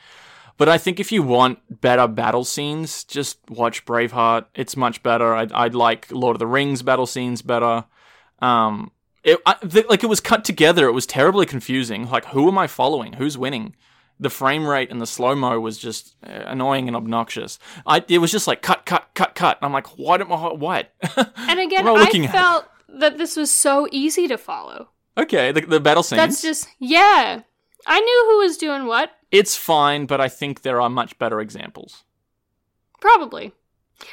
But 0.58 0.70
I 0.70 0.78
think 0.78 1.00
if 1.00 1.12
you 1.12 1.22
want 1.24 1.60
better 1.82 2.08
battle 2.08 2.44
scenes, 2.46 3.04
just 3.04 3.38
watch 3.50 3.86
Braveheart. 3.86 4.46
It's 4.56 4.78
much 4.78 5.04
better. 5.04 5.36
I 5.36 5.48
I 5.54 5.68
like 5.68 6.12
Lord 6.12 6.36
of 6.36 6.40
the 6.40 6.48
Rings 6.48 6.82
battle 6.84 7.06
scenes 7.06 7.42
better. 7.42 7.86
Um, 8.40 8.92
It, 9.24 9.40
I, 9.46 9.54
th- 9.56 9.88
like 9.90 10.04
it 10.04 10.10
was 10.10 10.20
cut 10.22 10.46
together. 10.46 10.88
It 10.88 10.94
was 10.94 11.06
terribly 11.06 11.46
confusing. 11.46 12.10
Like, 12.10 12.26
who 12.34 12.48
am 12.48 12.58
I 12.58 12.68
following? 12.68 13.14
Who's 13.14 13.38
winning? 13.38 13.76
The 14.20 14.30
frame 14.32 14.66
rate 14.66 14.90
and 14.92 15.00
the 15.00 15.06
slow 15.06 15.36
mo 15.36 15.60
was 15.60 15.78
just 15.78 16.16
uh, 16.26 16.30
annoying 16.54 16.88
and 16.88 16.96
obnoxious. 16.96 17.60
I 17.86 18.04
it 18.08 18.18
was 18.20 18.32
just 18.32 18.48
like 18.48 18.62
cut, 18.64 18.86
cut, 18.86 19.04
cut, 19.14 19.36
cut. 19.36 19.58
I'm 19.62 19.74
like, 19.74 19.88
what 20.06 20.22
am 20.22 20.32
I? 20.32 20.54
What? 20.54 20.92
And 21.50 21.60
again, 21.60 21.86
I 21.88 21.92
I 21.92 22.00
looking 22.04 22.26
at? 22.26 22.32
felt 22.32 22.66
that 22.90 23.18
this 23.20 23.36
was 23.36 23.52
so 23.52 23.88
easy 23.92 24.28
to 24.28 24.38
follow. 24.38 24.90
Okay, 25.18 25.52
the, 25.52 25.62
the 25.62 25.80
battle 25.80 26.04
scenes. 26.04 26.18
That's 26.18 26.42
just 26.42 26.68
yeah. 26.80 27.42
I 27.86 28.00
knew 28.00 28.26
who 28.30 28.38
was 28.40 28.58
doing 28.58 28.86
what. 28.86 29.12
it's 29.32 29.56
fine, 29.56 30.06
but 30.06 30.20
I 30.20 30.30
think 30.30 30.62
there 30.62 30.82
are 30.82 30.90
much 30.90 31.18
better 31.18 31.40
examples. 31.40 32.04
Probably. 33.00 33.54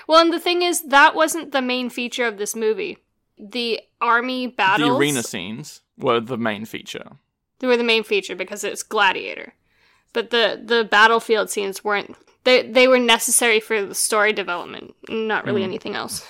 Well, 0.06 0.20
and 0.20 0.32
the 0.32 0.40
thing 0.40 0.62
is, 0.62 0.82
that 0.82 1.14
wasn't 1.14 1.52
the 1.52 1.62
main 1.62 1.90
feature 1.90 2.26
of 2.26 2.38
this 2.38 2.54
movie. 2.56 2.98
The 3.38 3.80
army 4.00 4.46
battles 4.46 4.90
The 4.90 4.96
arena 4.96 5.22
scenes 5.22 5.82
were 5.98 6.20
the 6.20 6.38
main 6.38 6.64
feature. 6.64 7.16
they 7.58 7.66
were 7.66 7.76
the 7.76 7.84
main 7.84 8.04
feature 8.04 8.36
because 8.36 8.64
it's 8.64 8.82
gladiator. 8.82 9.54
But 10.12 10.30
the 10.30 10.60
the 10.64 10.84
battlefield 10.84 11.50
scenes 11.50 11.82
weren't. 11.82 12.16
They 12.44 12.62
they 12.62 12.86
were 12.86 12.98
necessary 12.98 13.60
for 13.60 13.84
the 13.84 13.94
story 13.94 14.32
development, 14.32 14.94
not 15.08 15.44
really 15.44 15.62
mm. 15.62 15.64
anything 15.64 15.96
else. 15.96 16.26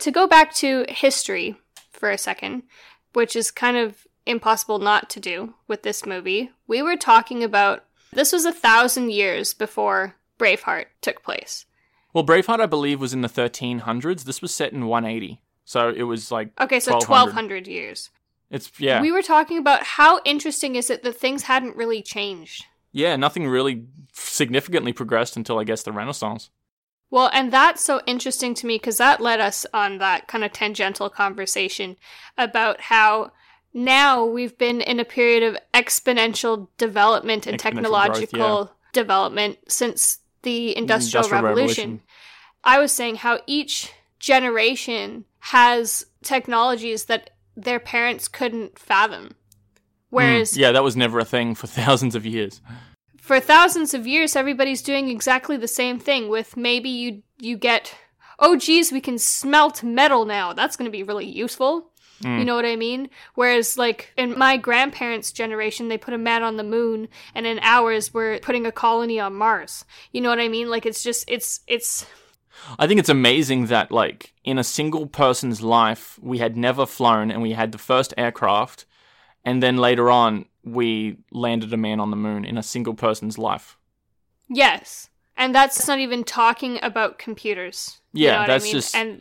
To 0.00 0.10
go 0.10 0.26
back 0.26 0.52
to 0.56 0.84
history 0.88 1.56
for 1.92 2.10
a 2.10 2.18
second, 2.18 2.64
which 3.12 3.36
is 3.36 3.50
kind 3.50 3.76
of 3.76 4.06
impossible 4.30 4.78
not 4.78 5.10
to 5.10 5.20
do 5.20 5.54
with 5.68 5.82
this 5.82 6.06
movie. 6.06 6.50
We 6.66 6.82
were 6.82 6.96
talking 6.96 7.42
about 7.44 7.84
this 8.12 8.32
was 8.32 8.44
a 8.44 8.52
thousand 8.52 9.10
years 9.12 9.52
before 9.54 10.16
Braveheart 10.38 10.86
took 11.00 11.22
place. 11.22 11.66
Well, 12.12 12.24
Braveheart, 12.24 12.60
I 12.60 12.66
believe, 12.66 13.00
was 13.00 13.12
in 13.12 13.20
the 13.20 13.28
1300s. 13.28 14.24
This 14.24 14.42
was 14.42 14.52
set 14.52 14.72
in 14.72 14.86
180, 14.86 15.40
so 15.64 15.90
it 15.90 16.02
was 16.04 16.32
like 16.32 16.48
Okay, 16.60 16.80
so 16.80 16.92
1200. 16.92 17.34
1200 17.34 17.66
years. 17.68 18.10
It's 18.50 18.70
yeah, 18.80 19.00
We 19.00 19.12
were 19.12 19.22
talking 19.22 19.58
about 19.58 19.84
how 19.84 20.20
interesting 20.24 20.74
is 20.74 20.90
it 20.90 21.02
that 21.04 21.16
things 21.16 21.44
hadn't 21.44 21.76
really 21.76 22.02
changed. 22.02 22.64
yeah. 22.92 23.14
Nothing 23.14 23.46
really 23.46 23.84
significantly 24.12 24.92
progressed 24.92 25.36
until 25.36 25.58
I 25.60 25.64
guess 25.64 25.82
the 25.84 25.92
Renaissance. 25.92 26.50
Well, 27.12 27.30
and 27.32 27.52
that's 27.52 27.84
so 27.84 28.00
interesting 28.06 28.54
to 28.54 28.66
me 28.66 28.74
because 28.76 28.98
that 28.98 29.20
led 29.20 29.40
us 29.40 29.66
on 29.72 29.98
that 29.98 30.26
kind 30.28 30.42
of 30.44 30.52
tangential 30.52 31.08
conversation 31.10 31.96
about 32.38 32.80
how 32.82 33.30
now 33.72 34.24
we've 34.24 34.56
been 34.58 34.80
in 34.80 34.98
a 35.00 35.04
period 35.04 35.42
of 35.42 35.56
exponential 35.74 36.68
development 36.78 37.46
and 37.46 37.58
Exponential 37.58 37.62
growth, 37.62 37.82
technological 37.82 38.72
development 38.92 39.58
since 39.68 40.18
the 40.42 40.76
Industrial, 40.76 41.24
Industrial 41.24 41.42
Revolution. 41.44 41.84
Revolution. 41.84 42.02
I 42.64 42.78
was 42.78 42.92
saying 42.92 43.16
how 43.16 43.40
each 43.46 43.92
generation 44.18 45.24
has 45.40 46.06
technologies 46.22 47.04
that 47.06 47.30
their 47.56 47.80
parents 47.80 48.28
couldn't 48.28 48.78
fathom. 48.78 49.34
Whereas 50.10 50.52
Mm, 50.52 50.58
yeah, 50.58 50.72
that 50.72 50.82
was 50.82 50.96
never 50.96 51.18
a 51.20 51.24
thing 51.24 51.54
for 51.54 51.66
thousands 51.80 52.14
of 52.14 52.26
years. 52.26 52.60
for 53.18 53.38
thousands 53.38 53.94
of 53.94 54.06
years 54.06 54.34
everybody's 54.34 54.82
doing 54.82 55.08
exactly 55.08 55.56
the 55.56 55.68
same 55.68 55.98
thing 56.00 56.28
with 56.28 56.56
maybe 56.56 56.88
you 56.88 57.22
you 57.38 57.56
get 57.56 57.94
oh 58.40 58.56
geez 58.56 58.90
we 58.90 59.00
can 59.00 59.18
smelt 59.18 59.84
metal 59.84 60.24
now 60.24 60.52
that's 60.52 60.76
going 60.76 60.90
to 60.90 60.90
be 60.90 61.04
really 61.04 61.26
useful 61.26 61.92
you 62.22 62.28
mm. 62.28 62.44
know 62.44 62.54
what 62.54 62.66
i 62.66 62.76
mean? 62.76 63.08
Whereas 63.34 63.78
like 63.78 64.12
in 64.16 64.38
my 64.38 64.56
grandparents 64.56 65.32
generation 65.32 65.88
they 65.88 65.98
put 65.98 66.14
a 66.14 66.18
man 66.18 66.42
on 66.42 66.56
the 66.56 66.62
moon 66.64 67.08
and 67.34 67.46
in 67.46 67.58
ours 67.62 68.12
we're 68.12 68.38
putting 68.40 68.66
a 68.66 68.72
colony 68.72 69.18
on 69.18 69.34
mars. 69.34 69.84
You 70.12 70.20
know 70.20 70.28
what 70.28 70.40
i 70.40 70.48
mean? 70.48 70.68
Like 70.68 70.84
it's 70.86 71.02
just 71.02 71.24
it's 71.28 71.60
it's 71.66 72.06
I 72.78 72.86
think 72.86 73.00
it's 73.00 73.08
amazing 73.08 73.66
that 73.66 73.90
like 73.90 74.34
in 74.44 74.58
a 74.58 74.64
single 74.64 75.06
person's 75.06 75.62
life 75.62 76.18
we 76.20 76.38
had 76.38 76.56
never 76.56 76.84
flown 76.84 77.30
and 77.30 77.40
we 77.40 77.52
had 77.52 77.72
the 77.72 77.78
first 77.78 78.12
aircraft, 78.18 78.84
and 79.44 79.62
then 79.62 79.76
later 79.78 80.10
on 80.10 80.44
we 80.62 81.16
landed 81.32 81.72
a 81.72 81.76
man 81.76 82.00
on 82.00 82.10
the 82.10 82.16
moon 82.16 82.44
in 82.44 82.58
a 82.58 82.62
single 82.62 82.94
person's 82.94 83.38
life. 83.38 83.78
yes. 84.48 85.08
And 85.36 85.54
that's 85.54 85.88
not 85.88 85.98
even 86.00 86.22
talking 86.22 86.78
about 86.82 87.18
computers. 87.18 88.00
You 88.12 88.26
Yeah, 88.26 88.32
know 88.32 88.38
what 88.40 88.46
that's 88.48 88.64
I 88.64 88.66
mean? 88.66 88.72
just- 88.74 88.94
and 88.94 89.20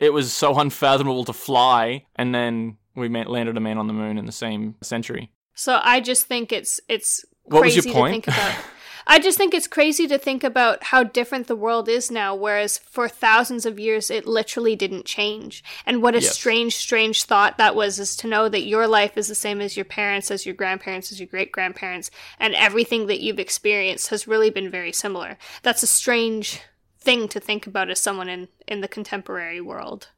It 0.00 0.12
was 0.12 0.32
so 0.32 0.58
unfathomable 0.58 1.24
to 1.24 1.32
fly, 1.32 2.04
and 2.16 2.34
then 2.34 2.76
we 2.94 3.08
landed 3.08 3.56
a 3.56 3.60
man 3.60 3.78
on 3.78 3.86
the 3.86 3.92
moon 3.92 4.18
in 4.18 4.26
the 4.26 4.32
same 4.32 4.74
century. 4.82 5.30
So 5.54 5.80
I 5.82 6.00
just 6.00 6.26
think 6.26 6.52
it's 6.52 6.80
it's 6.88 7.24
What 7.44 7.62
was 7.64 7.74
crazy 7.74 7.88
your 7.88 7.94
point? 7.94 8.24
to 8.24 8.30
think 8.32 8.36
about. 8.36 8.64
I 9.06 9.18
just 9.18 9.36
think 9.36 9.52
it's 9.52 9.66
crazy 9.66 10.06
to 10.06 10.16
think 10.16 10.42
about 10.42 10.84
how 10.84 11.02
different 11.02 11.46
the 11.46 11.54
world 11.54 11.90
is 11.90 12.10
now, 12.10 12.34
whereas 12.34 12.78
for 12.78 13.06
thousands 13.06 13.66
of 13.66 13.78
years 13.78 14.10
it 14.10 14.26
literally 14.26 14.74
didn't 14.74 15.04
change. 15.04 15.62
And 15.84 16.02
what 16.02 16.14
a 16.14 16.20
Yes. 16.22 16.32
strange, 16.34 16.74
strange 16.76 17.24
thought 17.24 17.58
that 17.58 17.76
was 17.76 17.98
is 17.98 18.16
to 18.16 18.26
know 18.26 18.48
that 18.48 18.64
your 18.64 18.86
life 18.88 19.18
is 19.18 19.28
the 19.28 19.34
same 19.34 19.60
as 19.60 19.76
your 19.76 19.84
parents, 19.84 20.30
as 20.30 20.46
your 20.46 20.54
grandparents, 20.54 21.12
as 21.12 21.20
your 21.20 21.26
great 21.26 21.52
grandparents, 21.52 22.10
and 22.40 22.54
everything 22.54 23.06
that 23.08 23.20
you've 23.20 23.38
experienced 23.38 24.08
has 24.08 24.26
really 24.26 24.48
been 24.48 24.70
very 24.70 24.90
similar. 24.92 25.36
That's 25.62 25.82
a 25.82 25.86
strange 25.86 26.62
thing 27.04 27.28
to 27.28 27.40
think 27.40 27.66
about 27.66 27.90
as 27.90 28.00
someone 28.00 28.28
in, 28.28 28.48
in 28.66 28.80
the 28.80 28.88
contemporary 28.88 29.60
world. 29.60 30.08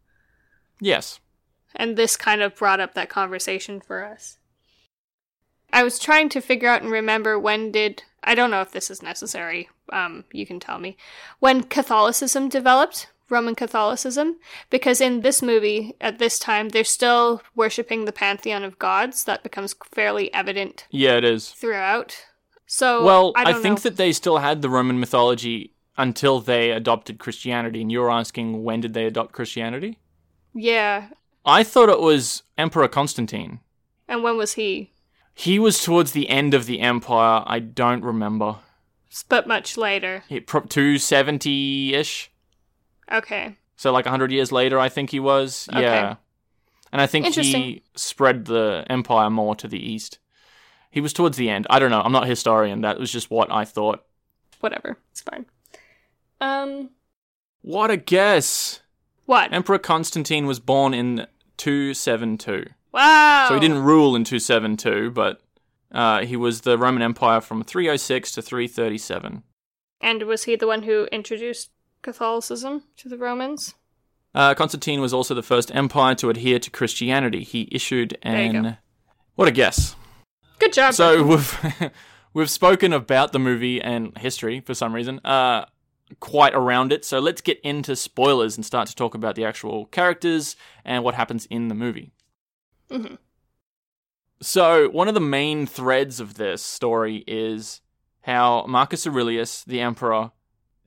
Yes. 0.80 1.20
And 1.74 1.96
this 1.96 2.16
kind 2.16 2.40
of 2.42 2.54
brought 2.56 2.80
up 2.80 2.94
that 2.94 3.08
conversation 3.08 3.80
for 3.80 4.04
us. 4.04 4.38
I 5.72 5.82
was 5.82 5.98
trying 5.98 6.28
to 6.30 6.40
figure 6.40 6.68
out 6.68 6.82
and 6.82 6.90
remember 6.90 7.38
when 7.38 7.72
did 7.72 8.02
I 8.24 8.34
don't 8.34 8.50
know 8.50 8.60
if 8.60 8.72
this 8.72 8.90
is 8.90 9.02
necessary. 9.02 9.68
Um, 9.92 10.24
you 10.32 10.46
can 10.46 10.58
tell 10.58 10.78
me 10.78 10.96
when 11.38 11.62
Catholicism 11.64 12.48
developed, 12.48 13.08
Roman 13.28 13.54
Catholicism, 13.54 14.36
because 14.70 15.00
in 15.00 15.20
this 15.20 15.42
movie 15.42 15.94
at 16.00 16.18
this 16.18 16.38
time 16.38 16.70
they're 16.70 16.84
still 16.84 17.42
worshiping 17.54 18.04
the 18.04 18.12
pantheon 18.12 18.64
of 18.64 18.78
gods. 18.78 19.24
That 19.24 19.42
becomes 19.42 19.74
fairly 19.92 20.32
evident 20.32 20.86
Yeah, 20.90 21.16
it 21.16 21.24
is. 21.24 21.50
throughout. 21.50 22.16
So 22.66 23.04
Well, 23.04 23.32
I, 23.36 23.50
I, 23.50 23.52
think 23.54 23.78
know. 23.78 23.82
that 23.82 23.96
they 23.96 24.12
still 24.12 24.38
had 24.38 24.62
the 24.62 24.70
Roman 24.70 24.98
mythology 24.98 25.72
until 25.98 26.40
they 26.40 26.70
adopted 26.70 27.18
Christianity, 27.18 27.80
and 27.80 27.90
you're 27.90 28.10
asking 28.10 28.62
when 28.64 28.80
did 28.80 28.94
they 28.94 29.06
adopt 29.06 29.32
Christianity? 29.32 29.98
yeah. 30.54 31.08
I 31.48 31.62
thought 31.62 31.88
it 31.88 32.00
was 32.00 32.42
Emperor 32.58 32.88
Constantine. 32.88 33.60
And 34.08 34.24
when 34.24 34.36
was 34.36 34.54
he? 34.54 34.90
He 35.32 35.60
was 35.60 35.80
towards 35.80 36.10
the 36.10 36.28
end 36.28 36.54
of 36.54 36.66
the 36.66 36.80
empire. 36.80 37.44
I 37.46 37.60
don't 37.60 38.02
remember. 38.02 38.56
But 39.28 39.46
much 39.46 39.76
later. 39.76 40.24
He, 40.28 40.40
pro- 40.40 40.62
270 40.62 41.94
ish. 41.94 42.32
Okay. 43.12 43.56
So, 43.76 43.92
like 43.92 44.06
100 44.06 44.32
years 44.32 44.50
later, 44.50 44.76
I 44.80 44.88
think 44.88 45.10
he 45.10 45.20
was. 45.20 45.68
Okay. 45.72 45.82
Yeah. 45.82 46.16
And 46.92 47.00
I 47.00 47.06
think 47.06 47.26
he 47.26 47.84
spread 47.94 48.46
the 48.46 48.84
empire 48.90 49.30
more 49.30 49.54
to 49.54 49.68
the 49.68 49.78
east. 49.78 50.18
He 50.90 51.00
was 51.00 51.12
towards 51.12 51.36
the 51.36 51.48
end. 51.48 51.68
I 51.70 51.78
don't 51.78 51.90
know. 51.90 52.00
I'm 52.00 52.10
not 52.12 52.24
a 52.24 52.28
historian. 52.28 52.80
That 52.80 52.98
was 52.98 53.12
just 53.12 53.30
what 53.30 53.52
I 53.52 53.64
thought. 53.64 54.04
Whatever. 54.58 54.98
It's 55.12 55.20
fine. 55.20 55.46
Um. 56.40 56.90
What 57.62 57.90
a 57.90 57.96
guess! 57.96 58.80
What? 59.24 59.52
Emperor 59.52 59.78
Constantine 59.78 60.46
was 60.46 60.60
born 60.60 60.94
in 60.94 61.26
272. 61.56 62.66
Wow. 62.92 63.46
So 63.48 63.54
he 63.54 63.60
didn't 63.60 63.82
rule 63.82 64.14
in 64.14 64.24
272, 64.24 65.10
but 65.10 65.40
uh, 65.92 66.24
he 66.24 66.36
was 66.36 66.60
the 66.62 66.78
Roman 66.78 67.02
Empire 67.02 67.40
from 67.40 67.62
306 67.64 68.32
to 68.32 68.42
337. 68.42 69.42
And 70.00 70.22
was 70.22 70.44
he 70.44 70.56
the 70.56 70.66
one 70.66 70.84
who 70.84 71.04
introduced 71.12 71.70
Catholicism 72.02 72.84
to 72.98 73.08
the 73.08 73.18
Romans? 73.18 73.74
Uh, 74.34 74.54
Constantine 74.54 75.00
was 75.00 75.12
also 75.14 75.34
the 75.34 75.42
first 75.42 75.74
empire 75.74 76.14
to 76.16 76.30
adhere 76.30 76.58
to 76.58 76.70
Christianity. 76.70 77.42
He 77.42 77.68
issued 77.72 78.16
There 78.22 78.44
you 78.44 78.50
an. 78.58 78.62
go. 78.62 78.76
What 79.34 79.48
a 79.48 79.50
guess! 79.52 79.96
Good 80.58 80.72
job. 80.72 80.94
So 80.94 81.22
we've 81.26 81.90
we've 82.32 82.50
spoken 82.50 82.92
about 82.92 83.32
the 83.32 83.38
movie 83.38 83.80
and 83.80 84.16
history 84.18 84.60
for 84.60 84.74
some 84.74 84.94
reason, 84.94 85.20
uh, 85.24 85.64
quite 86.20 86.54
around 86.54 86.92
it. 86.92 87.04
So 87.04 87.18
let's 87.18 87.40
get 87.40 87.60
into 87.60 87.96
spoilers 87.96 88.56
and 88.56 88.64
start 88.64 88.88
to 88.88 88.94
talk 88.94 89.14
about 89.14 89.34
the 89.34 89.44
actual 89.44 89.86
characters 89.86 90.56
and 90.84 91.02
what 91.02 91.14
happens 91.14 91.46
in 91.46 91.68
the 91.68 91.74
movie. 91.74 92.12
Mhm. 92.90 93.18
So 94.40 94.88
one 94.90 95.08
of 95.08 95.14
the 95.14 95.20
main 95.20 95.66
threads 95.66 96.20
of 96.20 96.34
this 96.34 96.62
story 96.62 97.24
is 97.26 97.80
how 98.22 98.64
Marcus 98.68 99.06
Aurelius, 99.06 99.64
the 99.64 99.80
emperor, 99.80 100.32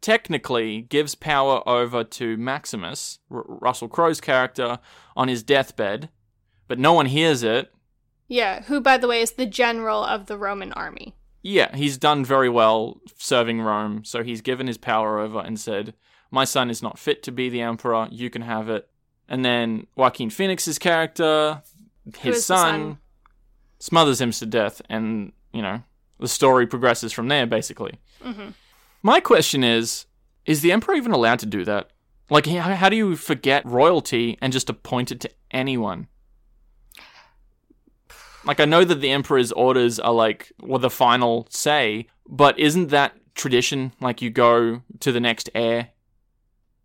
technically 0.01 0.81
gives 0.83 1.15
power 1.15 1.67
over 1.67 2.03
to 2.03 2.37
Maximus, 2.37 3.19
R- 3.31 3.43
Russell 3.47 3.87
Crowe's 3.89 4.21
character, 4.21 4.79
on 5.17 5.27
his 5.27 5.43
deathbed, 5.43 6.09
but 6.67 6.79
no 6.79 6.93
one 6.93 7.07
hears 7.07 7.43
it. 7.43 7.73
yeah, 8.31 8.61
who, 8.63 8.79
by 8.79 8.95
the 8.95 9.07
way, 9.07 9.21
is 9.21 9.31
the 9.31 9.45
general 9.47 10.03
of 10.03 10.27
the 10.27 10.37
Roman 10.37 10.71
army. 10.73 11.15
Yeah, 11.41 11.75
he's 11.75 11.97
done 11.97 12.25
very 12.25 12.49
well 12.49 12.99
serving 13.17 13.61
Rome, 13.61 14.03
so 14.03 14.23
he's 14.23 14.41
given 14.41 14.67
his 14.67 14.77
power 14.77 15.19
over 15.19 15.39
and 15.39 15.59
said, 15.59 15.93
My 16.31 16.43
son 16.43 16.69
is 16.69 16.81
not 16.83 16.99
fit 16.99 17.23
to 17.23 17.31
be 17.31 17.49
the 17.49 17.61
emperor, 17.61 18.07
you 18.11 18.29
can 18.29 18.41
have 18.41 18.69
it. 18.69 18.89
And 19.27 19.45
then 19.45 19.87
Joaquin 19.95 20.29
Phoenix's 20.29 20.79
character, 20.79 21.61
his 22.17 22.45
son, 22.45 22.69
son? 22.69 22.97
smothers 23.79 24.19
him 24.19 24.31
to 24.31 24.45
death, 24.45 24.81
and, 24.89 25.31
you 25.53 25.61
know, 25.61 25.83
the 26.19 26.27
story 26.27 26.67
progresses 26.67 27.13
from 27.13 27.27
there, 27.29 27.45
basically. 27.45 27.99
hmm 28.21 28.49
My 29.01 29.19
question 29.19 29.63
is 29.63 30.05
Is 30.45 30.61
the 30.61 30.71
emperor 30.71 30.95
even 30.95 31.11
allowed 31.13 31.39
to 31.39 31.45
do 31.45 31.63
that? 31.65 31.91
Like, 32.29 32.45
how 32.45 32.75
how 32.75 32.89
do 32.89 32.95
you 32.95 33.15
forget 33.15 33.65
royalty 33.65 34.37
and 34.41 34.51
just 34.53 34.69
appoint 34.69 35.11
it 35.11 35.19
to 35.21 35.29
anyone? 35.51 36.07
Like 38.45 38.59
I 38.59 38.65
know 38.65 38.83
that 38.83 39.01
the 39.01 39.11
emperor's 39.11 39.51
orders 39.51 39.99
are 39.99 40.13
like 40.13 40.51
well 40.61 40.79
the 40.79 40.89
final 40.89 41.47
say, 41.49 42.07
but 42.27 42.57
isn't 42.57 42.87
that 42.89 43.15
tradition? 43.35 43.91
Like 43.99 44.21
you 44.21 44.29
go 44.29 44.81
to 44.99 45.11
the 45.11 45.19
next 45.19 45.49
heir. 45.53 45.89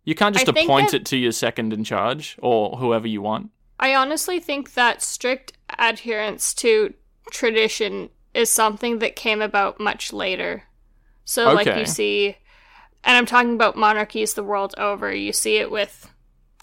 You 0.03 0.15
can't 0.15 0.35
just 0.35 0.47
I 0.47 0.51
appoint 0.61 0.91
that- 0.91 1.01
it 1.01 1.05
to 1.07 1.17
your 1.17 1.31
second 1.31 1.73
in 1.73 1.83
charge 1.83 2.37
or 2.41 2.77
whoever 2.77 3.07
you 3.07 3.21
want. 3.21 3.51
I 3.79 3.93
honestly 3.95 4.39
think 4.39 4.73
that 4.73 5.01
strict 5.01 5.53
adherence 5.77 6.53
to 6.55 6.93
tradition 7.31 8.09
is 8.33 8.49
something 8.49 8.99
that 8.99 9.15
came 9.15 9.41
about 9.41 9.79
much 9.79 10.13
later. 10.13 10.63
So, 11.25 11.51
like, 11.53 11.65
you 11.65 11.85
see, 11.85 12.37
and 13.03 13.17
I'm 13.17 13.25
talking 13.25 13.53
about 13.53 13.75
monarchies 13.75 14.33
the 14.33 14.43
world 14.43 14.75
over, 14.77 15.13
you 15.13 15.33
see 15.33 15.57
it 15.57 15.71
with 15.71 16.09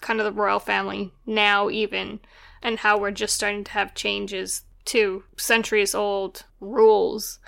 kind 0.01 0.19
of 0.19 0.25
the 0.25 0.31
royal 0.31 0.59
family 0.59 1.11
now, 1.25 1.69
even, 1.69 2.19
and 2.61 2.79
how 2.79 2.97
we're 2.97 3.11
just 3.11 3.35
starting 3.35 3.63
to 3.65 3.71
have 3.71 3.93
changes 3.93 4.63
to 4.85 5.23
centuries 5.37 5.95
old 5.95 6.43
rules. 6.59 7.39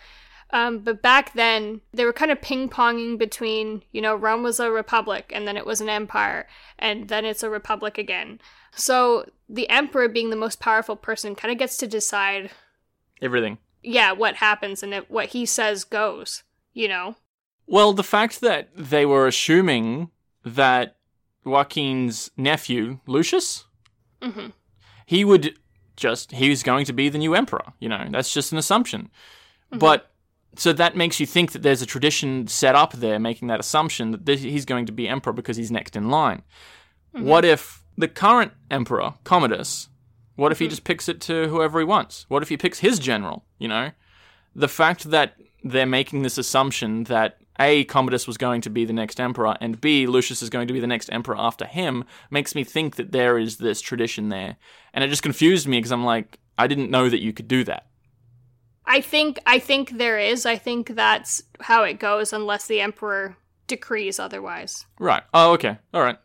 Um, 0.51 0.79
but 0.79 1.01
back 1.01 1.33
then, 1.33 1.81
they 1.93 2.05
were 2.05 2.13
kind 2.13 2.31
of 2.31 2.41
ping 2.41 2.69
ponging 2.69 3.17
between, 3.17 3.83
you 3.91 4.01
know, 4.01 4.15
Rome 4.15 4.43
was 4.43 4.59
a 4.59 4.71
republic 4.71 5.31
and 5.33 5.47
then 5.47 5.57
it 5.57 5.65
was 5.65 5.81
an 5.81 5.89
empire 5.89 6.47
and 6.79 7.09
then 7.09 7.25
it's 7.25 7.43
a 7.43 7.49
republic 7.49 7.97
again. 7.97 8.39
So 8.71 9.29
the 9.49 9.69
emperor, 9.69 10.07
being 10.07 10.29
the 10.29 10.35
most 10.35 10.59
powerful 10.59 10.95
person, 10.95 11.35
kind 11.35 11.51
of 11.51 11.57
gets 11.57 11.77
to 11.77 11.87
decide, 11.87 12.51
Everything. 13.21 13.57
yeah, 13.81 14.11
what 14.11 14.35
happens 14.35 14.83
and 14.83 14.93
if 14.93 15.09
what 15.09 15.27
he 15.29 15.45
says 15.45 15.83
goes, 15.83 16.43
you 16.73 16.87
know? 16.87 17.15
Well, 17.67 17.93
the 17.93 18.03
fact 18.03 18.41
that 18.41 18.69
they 18.75 19.05
were 19.05 19.27
assuming 19.27 20.11
that 20.45 20.97
Joaquin's 21.43 22.29
nephew, 22.37 22.99
Lucius, 23.07 23.65
hmm 24.21 24.47
he 25.07 25.23
would 25.23 25.59
just 25.95 26.31
he's 26.31 26.63
going 26.63 26.85
to 26.85 26.93
be 26.93 27.09
the 27.09 27.17
new 27.17 27.33
emperor 27.35 27.73
you 27.79 27.89
know 27.89 28.05
that's 28.11 28.33
just 28.33 28.51
an 28.51 28.57
assumption 28.57 29.09
Mm-hmm. 29.71 29.79
but 29.79 30.11
so 30.57 30.71
that 30.71 30.95
makes 30.95 31.19
you 31.19 31.25
think 31.25 31.51
that 31.51 31.63
there's 31.63 31.81
a 31.81 31.85
tradition 31.85 32.47
set 32.47 32.75
up 32.75 32.93
there 32.93 33.19
making 33.19 33.47
that 33.49 33.59
assumption 33.59 34.11
that 34.11 34.25
this, 34.25 34.41
he's 34.41 34.63
going 34.63 34.85
to 34.85 34.91
be 34.91 35.07
emperor 35.07 35.33
because 35.33 35.57
he's 35.57 35.71
next 35.71 35.95
in 35.95 36.09
line 36.09 36.43
Mm-hmm. 37.15 37.25
what 37.25 37.43
if 37.45 37.83
the 37.97 38.07
current 38.07 38.51
emperor 38.69 39.13
commodus 39.23 39.89
what 40.35 40.51
if 40.51 40.59
he 40.59 40.65
Mm-hmm. 40.65 40.69
just 40.69 40.83
picks 40.83 41.07
it 41.09 41.19
to 41.21 41.47
whoever 41.47 41.79
he 41.79 41.85
wants 41.85 42.25
what 42.29 42.43
if 42.43 42.49
he 42.49 42.57
picks 42.57 42.79
his 42.79 42.99
general 42.99 43.45
you 43.57 43.67
know 43.67 43.91
the 44.55 44.67
fact 44.67 45.09
that 45.09 45.35
they're 45.63 45.85
making 45.85 46.21
this 46.21 46.37
assumption 46.37 47.05
that 47.05 47.39
A, 47.59 47.83
Commodus 47.85 48.27
was 48.27 48.37
going 48.37 48.61
to 48.61 48.69
be 48.69 48.85
the 48.85 48.93
next 48.93 49.19
emperor, 49.19 49.55
and 49.61 49.79
B, 49.79 50.07
Lucius 50.07 50.41
is 50.41 50.49
going 50.49 50.67
to 50.67 50.73
be 50.73 50.79
the 50.79 50.87
next 50.87 51.09
emperor 51.11 51.35
after 51.37 51.65
him, 51.65 52.03
makes 52.29 52.55
me 52.55 52.63
think 52.63 52.95
that 52.97 53.11
there 53.11 53.37
is 53.37 53.57
this 53.57 53.81
tradition 53.81 54.29
there. 54.29 54.57
And 54.93 55.03
it 55.03 55.09
just 55.09 55.23
confused 55.23 55.67
me 55.67 55.77
because 55.77 55.91
I'm 55.91 56.03
like, 56.03 56.39
I 56.57 56.67
didn't 56.67 56.91
know 56.91 57.09
that 57.09 57.21
you 57.21 57.33
could 57.33 57.47
do 57.47 57.63
that. 57.65 57.87
I 58.85 59.01
think 59.01 59.39
I 59.45 59.59
think 59.59 59.97
there 59.97 60.19
is. 60.19 60.45
I 60.45 60.57
think 60.57 60.89
that's 60.89 61.41
how 61.59 61.83
it 61.83 61.99
goes 61.99 62.33
unless 62.33 62.67
the 62.67 62.81
emperor 62.81 63.35
decrees 63.67 64.19
otherwise. 64.19 64.85
Right. 64.99 65.23
Oh, 65.33 65.53
okay. 65.53 65.77
All 65.93 66.01
right. 66.01 66.17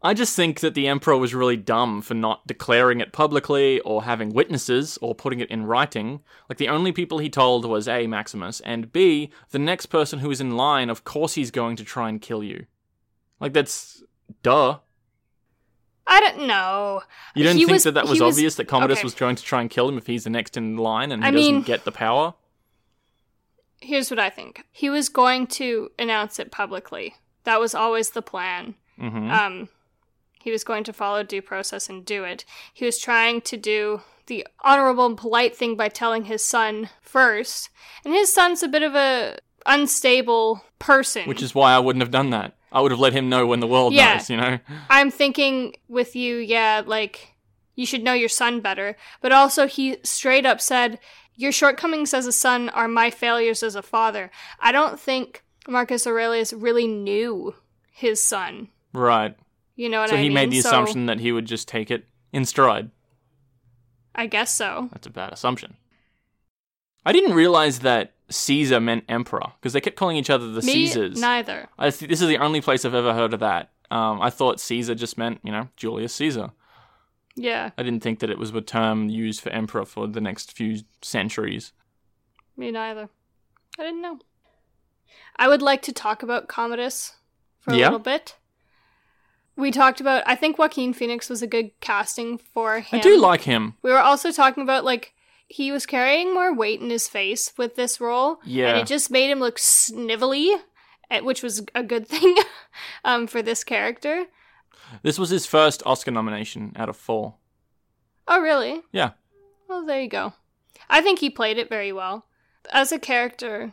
I 0.00 0.14
just 0.14 0.36
think 0.36 0.60
that 0.60 0.74
the 0.74 0.86
emperor 0.86 1.16
was 1.16 1.34
really 1.34 1.56
dumb 1.56 2.02
for 2.02 2.14
not 2.14 2.46
declaring 2.46 3.00
it 3.00 3.12
publicly 3.12 3.80
or 3.80 4.04
having 4.04 4.32
witnesses 4.32 4.96
or 5.02 5.12
putting 5.14 5.40
it 5.40 5.50
in 5.50 5.66
writing. 5.66 6.20
Like 6.48 6.58
the 6.58 6.68
only 6.68 6.92
people 6.92 7.18
he 7.18 7.28
told 7.28 7.64
was 7.64 7.88
A, 7.88 8.06
Maximus, 8.06 8.60
and 8.60 8.92
B, 8.92 9.30
the 9.50 9.58
next 9.58 9.86
person 9.86 10.20
who 10.20 10.30
is 10.30 10.40
in 10.40 10.56
line, 10.56 10.88
of 10.88 11.02
course 11.02 11.34
he's 11.34 11.50
going 11.50 11.74
to 11.76 11.84
try 11.84 12.08
and 12.08 12.20
kill 12.20 12.44
you. 12.44 12.66
Like 13.40 13.52
that's 13.52 14.02
duh. 14.44 14.78
I 16.06 16.20
don't 16.20 16.46
know. 16.46 17.02
You 17.34 17.44
don't 17.44 17.56
He 17.56 17.64
think 17.64 17.72
was- 17.74 17.84
that 17.84 17.94
that 17.94 18.04
was, 18.08 18.20
was- 18.20 18.34
obvious 18.36 18.54
that 18.54 18.66
Commodus 18.68 18.98
okay. 19.00 19.04
was 19.04 19.14
going 19.14 19.34
to 19.36 19.42
try 19.42 19.60
and 19.60 19.68
kill 19.68 19.88
him 19.88 19.98
if 19.98 20.06
he's 20.06 20.24
the 20.24 20.30
next 20.30 20.56
in 20.56 20.76
line 20.76 21.10
and 21.12 21.22
he 21.24 21.28
I 21.28 21.32
doesn't 21.32 21.52
mean- 21.54 21.62
get 21.62 21.84
the 21.84 21.92
power? 21.92 22.34
Here's 23.80 24.10
what 24.10 24.18
I 24.18 24.30
think. 24.30 24.64
He 24.72 24.90
was 24.90 25.08
going 25.08 25.46
to 25.48 25.90
announce 25.98 26.38
it 26.38 26.50
publicly. 26.50 27.14
That 27.44 27.60
was 27.60 27.74
always 27.74 28.10
the 28.10 28.22
plan. 28.22 28.74
hmm 28.98 29.30
Um, 29.30 29.68
he 30.48 30.52
was 30.52 30.64
going 30.64 30.82
to 30.84 30.94
follow 30.94 31.22
due 31.22 31.42
process 31.42 31.90
and 31.90 32.06
do 32.06 32.24
it. 32.24 32.46
He 32.72 32.86
was 32.86 32.98
trying 32.98 33.42
to 33.42 33.56
do 33.58 34.00
the 34.28 34.46
honorable 34.64 35.04
and 35.04 35.16
polite 35.16 35.54
thing 35.54 35.76
by 35.76 35.88
telling 35.90 36.24
his 36.24 36.42
son 36.42 36.88
first, 37.02 37.68
and 38.02 38.14
his 38.14 38.32
son's 38.32 38.62
a 38.62 38.68
bit 38.68 38.82
of 38.82 38.94
a 38.94 39.36
unstable 39.66 40.64
person. 40.78 41.28
Which 41.28 41.42
is 41.42 41.54
why 41.54 41.72
I 41.74 41.78
wouldn't 41.78 42.00
have 42.02 42.10
done 42.10 42.30
that. 42.30 42.54
I 42.72 42.80
would 42.80 42.90
have 42.92 43.00
let 43.00 43.12
him 43.12 43.28
know 43.28 43.46
when 43.46 43.60
the 43.60 43.66
world 43.66 43.92
Yeah. 43.92 44.14
knows, 44.14 44.30
you 44.30 44.38
know? 44.38 44.58
I'm 44.88 45.10
thinking 45.10 45.74
with 45.88 46.16
you, 46.16 46.36
yeah, 46.38 46.82
like 46.84 47.34
you 47.74 47.84
should 47.84 48.02
know 48.02 48.14
your 48.14 48.28
son 48.30 48.60
better. 48.60 48.96
But 49.20 49.32
also, 49.32 49.66
he 49.66 49.98
straight 50.02 50.46
up 50.46 50.60
said, 50.62 50.98
Your 51.36 51.52
shortcomings 51.52 52.14
as 52.14 52.26
a 52.26 52.32
son 52.32 52.70
are 52.70 52.88
my 52.88 53.10
failures 53.10 53.62
as 53.62 53.74
a 53.76 53.82
father. 53.82 54.30
I 54.60 54.72
don't 54.72 54.98
think 54.98 55.42
Marcus 55.68 56.06
Aurelius 56.06 56.52
really 56.54 56.86
knew 56.86 57.54
his 57.90 58.22
son. 58.24 58.68
Right. 58.94 59.36
You 59.78 59.88
know 59.88 60.00
what 60.00 60.10
So 60.10 60.16
I 60.16 60.22
he 60.22 60.28
made 60.28 60.50
the 60.50 60.60
So, 60.60 60.68
assumption 60.70 61.06
that 61.06 61.20
he 61.20 61.30
would 61.30 61.46
just 61.46 61.68
take 61.68 61.88
it 61.88 62.06
in 62.32 62.44
stride. 62.44 62.90
I 64.12 64.26
guess 64.26 64.52
so. 64.52 64.88
That's 64.90 65.06
a 65.06 65.10
bad 65.10 65.32
assumption. 65.32 65.76
I 67.06 67.12
didn't 67.12 67.34
realize 67.34 67.78
that 67.80 68.14
Caesar 68.28 68.80
meant 68.80 69.04
emperor 69.08 69.52
because 69.60 69.72
they 69.72 69.80
kept 69.80 69.94
calling 69.96 70.16
each 70.16 70.30
other 70.30 70.48
the 70.50 70.62
Me, 70.62 70.72
Caesars. 70.72 71.20
neither. 71.20 71.68
I 71.78 71.90
th- 71.90 72.08
this 72.10 72.20
is 72.20 72.26
the 72.28 72.38
only 72.38 72.60
place 72.60 72.84
I've 72.84 72.92
ever 72.92 73.14
heard 73.14 73.32
of 73.32 73.38
that. 73.40 73.70
Um, 73.90 74.20
I 74.20 74.30
thought 74.30 74.58
Caesar 74.60 74.96
just 74.96 75.16
meant, 75.16 75.38
you 75.44 75.52
know, 75.52 75.68
Julius 75.76 76.12
Caesar. 76.16 76.50
Yeah, 77.36 77.70
I 77.78 77.84
didn't 77.84 78.02
think 78.02 78.18
that 78.18 78.30
it 78.30 78.38
was 78.38 78.50
a 78.52 78.60
term 78.60 79.08
used 79.08 79.40
for 79.40 79.50
emperor 79.50 79.84
for 79.84 80.08
the 80.08 80.20
next 80.20 80.50
few 80.52 80.80
centuries. 81.02 81.72
me 82.56 82.72
neither. 82.72 83.08
I 83.78 83.84
didn't 83.84 84.02
know. 84.02 84.18
I 85.36 85.46
would 85.46 85.62
like 85.62 85.82
to 85.82 85.92
talk 85.92 86.24
about 86.24 86.48
Commodus 86.48 87.14
for 87.60 87.72
a 87.72 87.76
Yeah? 87.76 87.84
little 87.86 88.00
bit. 88.00 88.34
We 89.58 89.70
talked 89.72 90.00
about. 90.00 90.22
I 90.26 90.34
think 90.36 90.56
Joaquin 90.56 90.92
Phoenix 90.94 91.28
was 91.28 91.42
a 91.42 91.46
good 91.46 91.72
casting 91.80 92.38
for 92.38 92.80
him. 92.80 93.00
I 93.00 93.02
do 93.02 93.20
like 93.20 93.42
him. 93.42 93.74
We 93.82 93.90
were 93.90 93.98
also 93.98 94.30
talking 94.30 94.62
about 94.62 94.84
like 94.84 95.12
he 95.48 95.72
was 95.72 95.84
carrying 95.84 96.32
more 96.32 96.54
weight 96.54 96.80
in 96.80 96.90
his 96.90 97.08
face 97.08 97.52
with 97.58 97.74
this 97.74 98.00
role, 98.00 98.38
Yeah. 98.44 98.68
and 98.70 98.78
it 98.78 98.86
just 98.86 99.10
made 99.10 99.30
him 99.30 99.40
look 99.40 99.56
snivelly, 99.56 100.56
eh, 101.10 101.20
which 101.20 101.42
was 101.42 101.64
a 101.74 101.82
good 101.82 102.06
thing 102.14 102.36
um, 103.04 103.26
for 103.26 103.42
this 103.42 103.64
character. 103.64 104.26
This 105.02 105.18
was 105.18 105.30
his 105.30 105.44
first 105.44 105.82
Oscar 105.84 106.10
nomination 106.12 106.72
out 106.76 106.88
of 106.88 106.96
four. 106.96 107.34
Oh, 108.26 108.40
really? 108.40 108.82
Yeah. 108.92 109.10
Well, 109.68 109.84
there 109.84 110.00
you 110.00 110.08
go. 110.08 110.34
I 110.88 111.00
think 111.00 111.18
he 111.18 111.30
played 111.30 111.58
it 111.58 111.68
very 111.68 111.92
well. 111.92 112.26
As 112.72 112.92
a 112.92 112.98
character, 112.98 113.72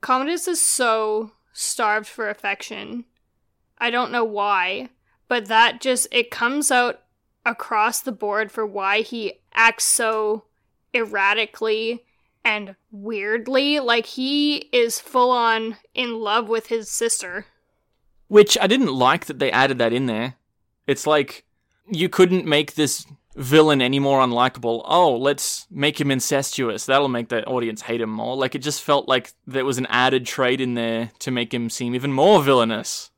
Commodus 0.00 0.48
is 0.48 0.60
so 0.60 1.32
starved 1.52 2.06
for 2.08 2.28
affection. 2.28 3.04
I 3.78 3.90
don't 3.90 4.10
know 4.12 4.24
why, 4.24 4.88
but 5.30 5.46
that 5.46 5.80
just 5.80 6.08
it 6.10 6.28
comes 6.28 6.72
out 6.72 7.02
across 7.46 8.00
the 8.00 8.10
board 8.10 8.50
for 8.50 8.66
why 8.66 9.00
he 9.00 9.34
acts 9.54 9.84
so 9.84 10.42
erratically 10.92 12.04
and 12.44 12.74
weirdly 12.90 13.78
like 13.78 14.06
he 14.06 14.56
is 14.72 14.98
full 14.98 15.30
on 15.30 15.76
in 15.94 16.18
love 16.18 16.48
with 16.48 16.66
his 16.66 16.90
sister. 16.90 17.46
Which 18.26 18.58
I 18.60 18.66
didn't 18.66 18.92
like 18.92 19.26
that 19.26 19.38
they 19.38 19.52
added 19.52 19.78
that 19.78 19.92
in 19.92 20.06
there. 20.06 20.34
It's 20.88 21.06
like 21.06 21.44
you 21.88 22.08
couldn't 22.08 22.44
make 22.44 22.74
this 22.74 23.06
villain 23.36 23.80
any 23.80 24.00
more 24.00 24.20
unlikable. 24.20 24.82
Oh, 24.84 25.16
let's 25.16 25.68
make 25.70 26.00
him 26.00 26.10
incestuous. 26.10 26.86
That'll 26.86 27.08
make 27.08 27.28
the 27.28 27.44
audience 27.44 27.82
hate 27.82 28.00
him 28.00 28.10
more. 28.10 28.36
Like 28.36 28.56
it 28.56 28.62
just 28.62 28.82
felt 28.82 29.06
like 29.06 29.32
there 29.46 29.64
was 29.64 29.78
an 29.78 29.86
added 29.86 30.26
trait 30.26 30.60
in 30.60 30.74
there 30.74 31.12
to 31.20 31.30
make 31.30 31.54
him 31.54 31.70
seem 31.70 31.94
even 31.94 32.12
more 32.12 32.42
villainous. 32.42 33.09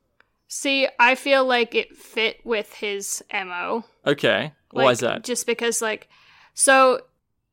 See, 0.55 0.87
I 0.99 1.15
feel 1.15 1.43
like 1.45 1.73
it 1.73 1.97
fit 1.97 2.39
with 2.45 2.75
his 2.75 3.23
MO. 3.33 3.85
Okay. 4.05 4.53
Like, 4.71 4.85
Why 4.85 4.91
is 4.91 4.99
that? 4.99 5.23
Just 5.23 5.47
because 5.47 5.81
like 5.81 6.07
so 6.53 7.01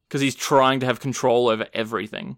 Because 0.06 0.20
he's 0.20 0.34
trying 0.34 0.80
to 0.80 0.86
have 0.86 1.00
control 1.00 1.48
over 1.48 1.66
everything. 1.72 2.36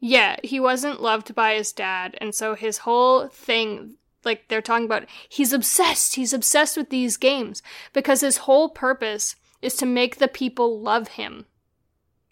Yeah, 0.00 0.36
he 0.42 0.58
wasn't 0.58 1.02
loved 1.02 1.34
by 1.34 1.54
his 1.54 1.70
dad, 1.72 2.16
and 2.20 2.34
so 2.34 2.54
his 2.54 2.78
whole 2.78 3.28
thing, 3.28 3.96
like 4.24 4.48
they're 4.48 4.62
talking 4.62 4.86
about, 4.86 5.04
he's 5.28 5.52
obsessed. 5.52 6.14
He's 6.14 6.32
obsessed 6.32 6.78
with 6.78 6.88
these 6.88 7.18
games 7.18 7.62
because 7.92 8.22
his 8.22 8.38
whole 8.38 8.70
purpose 8.70 9.36
is 9.60 9.74
to 9.76 9.86
make 9.86 10.16
the 10.16 10.28
people 10.28 10.80
love 10.80 11.08
him. 11.08 11.44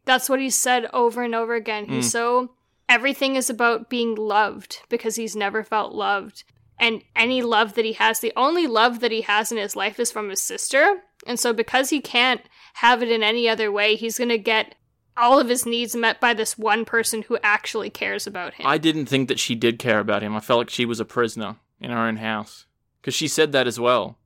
That's 0.07 0.31
what 0.31 0.41
he 0.41 0.49
said 0.51 0.87
over 0.95 1.23
and 1.23 1.35
over 1.35 1.55
again. 1.55 1.87
He's 1.87 2.09
Mm. 2.09 2.13
so 2.13 2.55
everything 2.89 3.37
is 3.37 3.51
about 3.51 3.91
being 3.91 4.15
loved 4.15 4.81
because 4.89 5.17
he's 5.17 5.37
never 5.37 5.63
felt 5.63 5.95
loved. 5.95 6.45
And 6.83 7.03
any 7.15 7.43
love 7.43 7.75
that 7.75 7.85
he 7.85 7.93
has, 7.95 8.19
the 8.21 8.33
only 8.37 8.67
love 8.67 9.01
that 9.01 9.13
he 9.13 9.21
has 9.23 9.53
in 9.53 9.57
his 9.59 9.77
life 9.77 10.01
is 10.01 10.11
from 10.11 10.29
his 10.31 10.43
sister. 10.43 11.03
And 11.27 11.39
so 11.39 11.53
because 11.53 11.91
he 11.91 12.01
can't 12.01 12.41
have 12.75 13.03
it 13.03 13.11
in 13.11 13.23
any 13.23 13.49
other 13.49 13.71
way, 13.71 13.95
he's 13.95 14.19
going 14.19 14.31
to 14.31 14.39
get 14.39 14.75
all 15.17 15.39
of 15.39 15.49
his 15.49 15.65
needs 15.65 15.95
met 15.95 16.21
by 16.21 16.35
this 16.35 16.59
one 16.59 16.85
person 16.85 17.23
who 17.23 17.39
actually 17.43 17.89
cares 17.89 18.27
about 18.27 18.55
him. 18.55 18.67
I 18.67 18.79
didn't 18.79 19.07
think 19.07 19.29
that 19.29 19.39
she 19.39 19.55
did 19.55 19.79
care 19.79 20.01
about 20.01 20.23
him. 20.23 20.35
I 20.35 20.41
felt 20.41 20.59
like 20.59 20.71
she 20.71 20.85
was 20.85 20.99
a 20.99 21.05
prisoner 21.05 21.57
in 21.81 21.91
her 21.91 21.99
own 21.99 22.17
house. 22.17 22.67
Because 23.01 23.15
she 23.15 23.29
said 23.29 23.53
that 23.53 23.67
as 23.67 23.79
well. 23.79 24.19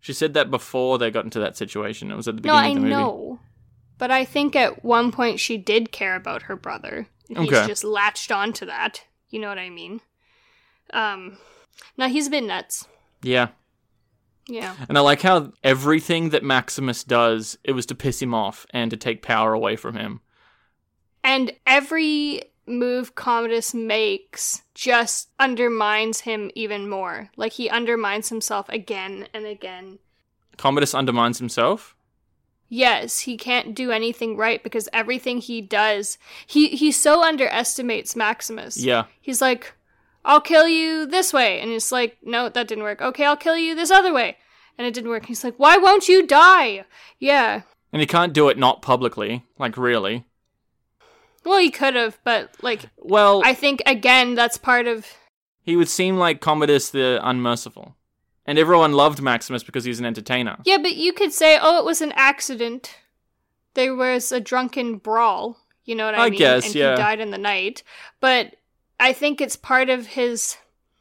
She 0.00 0.12
said 0.12 0.34
that 0.34 0.50
before 0.50 0.98
they 0.98 1.10
got 1.10 1.24
into 1.24 1.40
that 1.40 1.56
situation. 1.56 2.10
It 2.10 2.16
was 2.16 2.28
at 2.28 2.36
the 2.36 2.42
no, 2.46 2.54
beginning 2.54 2.64
I 2.64 2.68
of 2.68 2.74
the 2.74 2.80
movie. 2.82 2.90
know. 2.94 3.40
But 3.96 4.10
I 4.10 4.24
think 4.24 4.54
at 4.54 4.84
one 4.84 5.10
point 5.10 5.40
she 5.40 5.56
did 5.56 5.90
care 5.90 6.16
about 6.16 6.42
her 6.42 6.56
brother. 6.56 7.08
He's 7.28 7.38
Okay. 7.38 7.66
just 7.66 7.82
latched 7.84 8.30
onto 8.30 8.66
that. 8.66 9.04
You 9.30 9.40
know 9.40 9.48
what 9.48 9.58
I 9.58 9.70
mean? 9.70 10.00
Um, 10.92 11.38
now 11.96 12.08
he's 12.08 12.28
a 12.28 12.30
bit 12.30 12.44
nuts. 12.44 12.86
Yeah. 13.22 13.48
Yeah. 14.48 14.74
And 14.88 14.96
I 14.96 15.02
like 15.02 15.20
how 15.20 15.52
everything 15.62 16.30
that 16.30 16.42
Maximus 16.42 17.04
does, 17.04 17.58
it 17.64 17.72
was 17.72 17.86
to 17.86 17.94
piss 17.94 18.22
him 18.22 18.34
off 18.34 18.66
and 18.70 18.90
to 18.90 18.96
take 18.96 19.22
power 19.22 19.52
away 19.52 19.76
from 19.76 19.94
him. 19.94 20.20
And 21.22 21.52
every 21.66 22.42
move 22.66 23.14
Commodus 23.14 23.74
makes 23.74 24.62
just 24.74 25.30
undermines 25.38 26.20
him 26.20 26.50
even 26.54 26.88
more. 26.88 27.30
Like 27.36 27.52
he 27.52 27.68
undermines 27.68 28.28
himself 28.28 28.68
again 28.68 29.28
and 29.34 29.44
again. 29.46 29.98
Commodus 30.56 30.94
undermines 30.94 31.38
himself. 31.38 31.94
Yes, 32.70 33.20
he 33.20 33.36
can't 33.38 33.74
do 33.74 33.90
anything 33.90 34.36
right 34.36 34.62
because 34.62 34.88
everything 34.92 35.38
he 35.38 35.62
does, 35.62 36.18
he 36.46 36.68
he 36.68 36.92
so 36.92 37.22
underestimates 37.22 38.14
Maximus. 38.14 38.76
Yeah. 38.76 39.04
He's 39.20 39.40
like, 39.40 39.74
"I'll 40.28 40.40
kill 40.40 40.68
you 40.68 41.06
this 41.06 41.32
way," 41.32 41.58
and 41.60 41.72
it's 41.72 41.90
like, 41.90 42.18
"No, 42.22 42.48
that 42.48 42.68
didn't 42.68 42.84
work." 42.84 43.00
Okay, 43.00 43.24
I'll 43.24 43.36
kill 43.36 43.56
you 43.56 43.74
this 43.74 43.90
other 43.90 44.12
way, 44.12 44.36
and 44.78 44.86
it 44.86 44.94
didn't 44.94 45.10
work. 45.10 45.26
He's 45.26 45.42
like, 45.42 45.56
"Why 45.56 45.76
won't 45.76 46.08
you 46.08 46.24
die?" 46.24 46.84
Yeah. 47.18 47.62
And 47.92 48.00
he 48.00 48.06
can't 48.06 48.32
do 48.32 48.48
it 48.48 48.58
not 48.58 48.82
publicly, 48.82 49.44
like 49.58 49.76
really. 49.76 50.24
Well, 51.44 51.58
he 51.58 51.70
could 51.70 51.94
have, 51.94 52.18
but 52.22 52.54
like, 52.62 52.90
Well, 52.98 53.42
I 53.44 53.54
think 53.54 53.82
again 53.86 54.34
that's 54.34 54.58
part 54.58 54.86
of 54.86 55.06
he 55.68 55.76
would 55.76 55.90
seem 55.90 56.16
like 56.16 56.40
Commodus 56.40 56.88
the 56.88 57.20
unmerciful. 57.22 57.94
And 58.46 58.58
everyone 58.58 58.94
loved 58.94 59.20
Maximus 59.20 59.62
because 59.62 59.84
he 59.84 59.90
was 59.90 60.00
an 60.00 60.06
entertainer. 60.06 60.56
Yeah, 60.64 60.78
but 60.78 60.96
you 60.96 61.12
could 61.12 61.34
say, 61.34 61.58
oh, 61.60 61.78
it 61.78 61.84
was 61.84 62.00
an 62.00 62.12
accident. 62.16 62.94
There 63.74 63.94
was 63.94 64.32
a 64.32 64.40
drunken 64.40 64.96
brawl. 64.96 65.58
You 65.84 65.94
know 65.94 66.06
what 66.06 66.14
I, 66.14 66.24
I 66.24 66.30
mean? 66.30 66.38
guess, 66.38 66.64
and 66.64 66.74
yeah. 66.74 66.92
he 66.92 66.96
died 66.96 67.20
in 67.20 67.32
the 67.32 67.36
night. 67.36 67.82
But 68.20 68.54
I 69.00 69.12
think 69.12 69.40
it's 69.40 69.56
part 69.56 69.88
of 69.90 70.08
his 70.08 70.56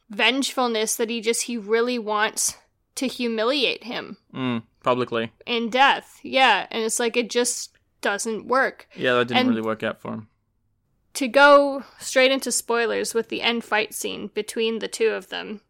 vengefulness 0.10 0.96
that 0.96 1.10
he 1.10 1.22
just 1.22 1.44
he 1.44 1.58
really 1.58 2.00
wants 2.00 2.56
to 2.96 3.08
humiliate 3.08 3.84
him 3.84 4.18
Mm, 4.34 4.64
publicly. 4.84 5.32
in 5.46 5.70
death. 5.70 6.20
Yeah, 6.24 6.68
and 6.72 6.84
it's 6.84 7.00
like 7.00 7.18
it 7.18 7.30
just 7.30 7.72
doesn't 8.02 8.48
work. 8.48 8.88
Yeah, 8.96 9.14
that 9.16 9.28
didn't 9.30 9.40
And- 9.42 9.50
really 9.50 9.62
work 9.62 9.84
out 9.84 10.00
for 10.00 10.14
him. 10.14 10.28
To 11.16 11.28
go 11.28 11.84
straight 12.00 12.32
into 12.32 12.52
spoilers 12.52 13.14
with 13.16 13.30
the 13.30 13.42
end 13.42 13.64
fight 13.64 13.94
scene 13.96 14.28
between 14.28 14.80
the 14.80 14.88
two 14.88 15.10
of 15.10 15.30
them, 15.30 15.62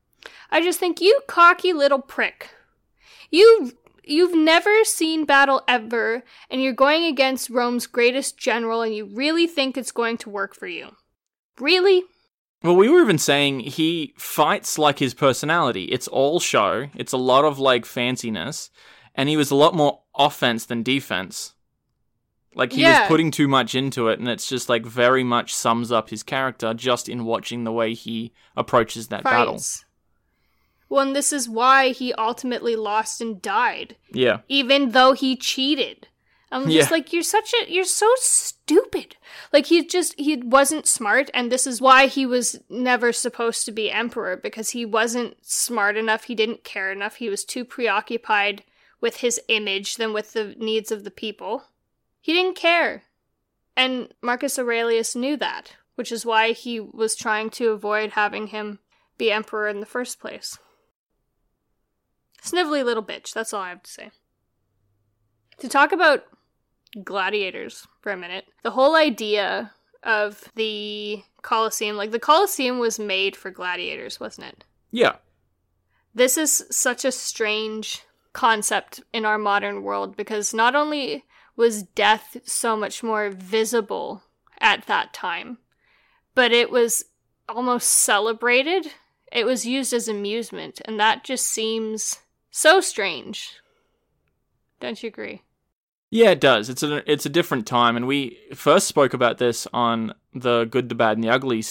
I 0.51 0.61
just 0.61 0.77
think 0.79 0.99
you 0.99 1.19
cocky 1.27 1.71
little 1.71 2.01
prick. 2.01 2.49
You 3.31 3.71
you've 4.03 4.35
never 4.35 4.83
seen 4.85 5.25
battle 5.25 5.63
ever 5.67 6.23
and 6.49 6.61
you're 6.61 6.71
going 6.73 7.03
against 7.03 7.49
Rome's 7.49 7.87
greatest 7.87 8.37
general 8.37 8.81
and 8.81 8.93
you 8.95 9.05
really 9.05 9.47
think 9.47 9.77
it's 9.77 9.91
going 9.91 10.17
to 10.19 10.29
work 10.29 10.53
for 10.55 10.67
you. 10.67 10.95
Really? 11.59 12.03
Well, 12.63 12.75
we 12.75 12.89
were 12.89 13.01
even 13.01 13.17
saying 13.19 13.59
he 13.61 14.13
fights 14.17 14.77
like 14.79 14.99
his 14.99 15.13
personality. 15.13 15.85
It's 15.85 16.07
all 16.07 16.39
show. 16.39 16.89
It's 16.95 17.13
a 17.13 17.17
lot 17.17 17.45
of 17.45 17.59
like 17.59 17.85
fanciness, 17.85 18.69
and 19.15 19.29
he 19.29 19.37
was 19.37 19.51
a 19.51 19.55
lot 19.55 19.75
more 19.75 20.01
offense 20.17 20.65
than 20.65 20.81
defense. 20.83 21.53
Like 22.55 22.73
he 22.73 22.81
Yeah. 22.81 23.01
was 23.01 23.07
putting 23.07 23.29
too 23.29 23.47
much 23.47 23.75
into 23.75 24.07
it, 24.07 24.17
and 24.19 24.27
it's 24.27 24.49
just 24.49 24.69
like 24.69 24.85
very 24.85 25.23
much 25.23 25.53
sums 25.53 25.91
up 25.91 26.09
his 26.09 26.23
character 26.23 26.73
just 26.73 27.07
in 27.07 27.25
watching 27.25 27.63
the 27.63 27.71
way 27.71 27.93
he 27.93 28.33
approaches 28.55 29.09
that 29.09 29.23
battle. 29.23 29.61
Well, 30.89 31.05
and 31.05 31.15
this 31.15 31.31
is 31.31 31.47
why 31.47 31.89
he 31.89 32.13
ultimately 32.13 32.75
lost 32.75 33.21
and 33.21 33.39
died, 33.41 33.97
Yeah, 34.11 34.39
even 34.47 34.91
though 34.91 35.11
he 35.13 35.35
cheated. 35.35 36.07
I'm 36.51 36.69
just 36.69 36.89
Yeah. 36.89 36.95
like, 36.95 37.11
you're 37.11 37.23
such 37.23 37.53
a, 37.61 37.71
you're 37.71 37.83
so 37.83 38.09
stupid. 38.17 39.17
Like 39.51 39.65
he 39.65 39.85
just, 39.85 40.17
he 40.17 40.37
wasn't 40.37 40.87
smart, 40.87 41.29
and 41.33 41.51
this 41.51 41.67
is 41.67 41.81
why 41.81 42.07
he 42.07 42.25
was 42.25 42.59
never 42.69 43.11
supposed 43.11 43.65
to 43.65 43.71
be 43.71 43.91
emperor 43.91 44.37
because 44.37 44.69
he 44.69 44.85
wasn't 44.85 45.37
smart 45.45 45.97
enough. 45.97 46.25
He 46.25 46.35
didn't 46.35 46.63
care 46.63 46.91
enough. 46.91 47.15
He 47.15 47.29
was 47.29 47.43
too 47.43 47.65
preoccupied 47.65 48.63
with 49.01 49.17
his 49.17 49.39
image 49.49 49.95
than 49.97 50.13
with 50.13 50.33
the 50.33 50.55
needs 50.57 50.91
of 50.91 51.03
the 51.03 51.11
people. 51.11 51.65
He 52.21 52.33
didn't 52.33 52.55
care. 52.55 53.03
And 53.75 54.13
Marcus 54.21 54.57
Aurelius 54.57 55.15
knew 55.15 55.37
that, 55.37 55.73
which 55.95 56.11
is 56.11 56.25
why 56.25 56.53
he 56.53 56.79
was 56.79 57.15
trying 57.15 57.49
to 57.51 57.69
avoid 57.71 58.11
having 58.11 58.47
him 58.47 58.79
be 59.17 59.31
emperor 59.31 59.67
in 59.67 59.81
the 59.81 59.85
first 59.85 60.19
place. 60.19 60.57
Snivelly 62.41 62.83
little 62.85 63.03
bitch, 63.03 63.33
that's 63.33 63.53
all 63.53 63.61
I 63.61 63.69
have 63.69 63.83
to 63.83 63.91
say. 63.91 64.11
To 65.59 65.67
talk 65.67 65.91
about 65.91 66.23
gladiators 67.03 67.87
for 68.01 68.11
a 68.11 68.17
minute, 68.17 68.45
the 68.63 68.71
whole 68.71 68.95
idea 68.95 69.71
of 70.03 70.43
the 70.55 71.23
Colosseum, 71.41 71.97
like 71.97 72.11
the 72.11 72.19
Colosseum 72.19 72.79
was 72.79 72.99
made 72.99 73.35
for 73.35 73.51
gladiators, 73.51 74.19
wasn't 74.19 74.47
it? 74.47 74.63
yeah, 74.91 75.15
This 76.15 76.37
is 76.37 76.65
such 76.71 77.03
a 77.03 77.11
strange 77.11 78.03
concept 78.33 79.01
in 79.13 79.25
our 79.25 79.37
modern 79.37 79.83
world 79.83 80.15
because 80.15 80.53
not 80.53 80.75
only 80.75 81.25
was 81.55 81.83
death 81.83 82.37
so 82.43 82.77
much 82.77 83.03
more 83.03 83.29
visible 83.31 84.23
at 84.61 84.85
that 84.87 85.13
time, 85.13 85.57
but 86.35 86.51
it 86.51 86.69
was 86.69 87.05
almost 87.49 87.89
celebrated. 87.89 88.87
It 89.31 89.45
was 89.45 89.65
used 89.65 89.91
as 89.91 90.07
amusement, 90.07 90.81
and 90.85 90.99
that 90.99 91.23
just 91.23 91.47
seems 91.47 92.19
so 92.51 92.79
strange. 92.79 93.57
Don't 94.79 95.01
you 95.01 95.07
agree? 95.07 95.41
Yeah. 96.11 96.29
It 96.31 96.39
does. 96.41 96.69
It's 96.69 96.83
a 96.83 97.09
it's 97.11 97.25
a 97.25 97.29
different 97.29 97.65
time, 97.67 97.95
and 97.95 98.07
we 98.07 98.37
first 98.53 98.87
spoke 98.87 99.13
about 99.13 99.37
this 99.37 99.67
on 99.73 100.13
the 100.33 100.65
Good, 100.65 100.89
the 100.89 100.95
Bad, 100.95 101.17
and 101.17 101.23
the 101.23 101.29
Ugly 101.29 101.63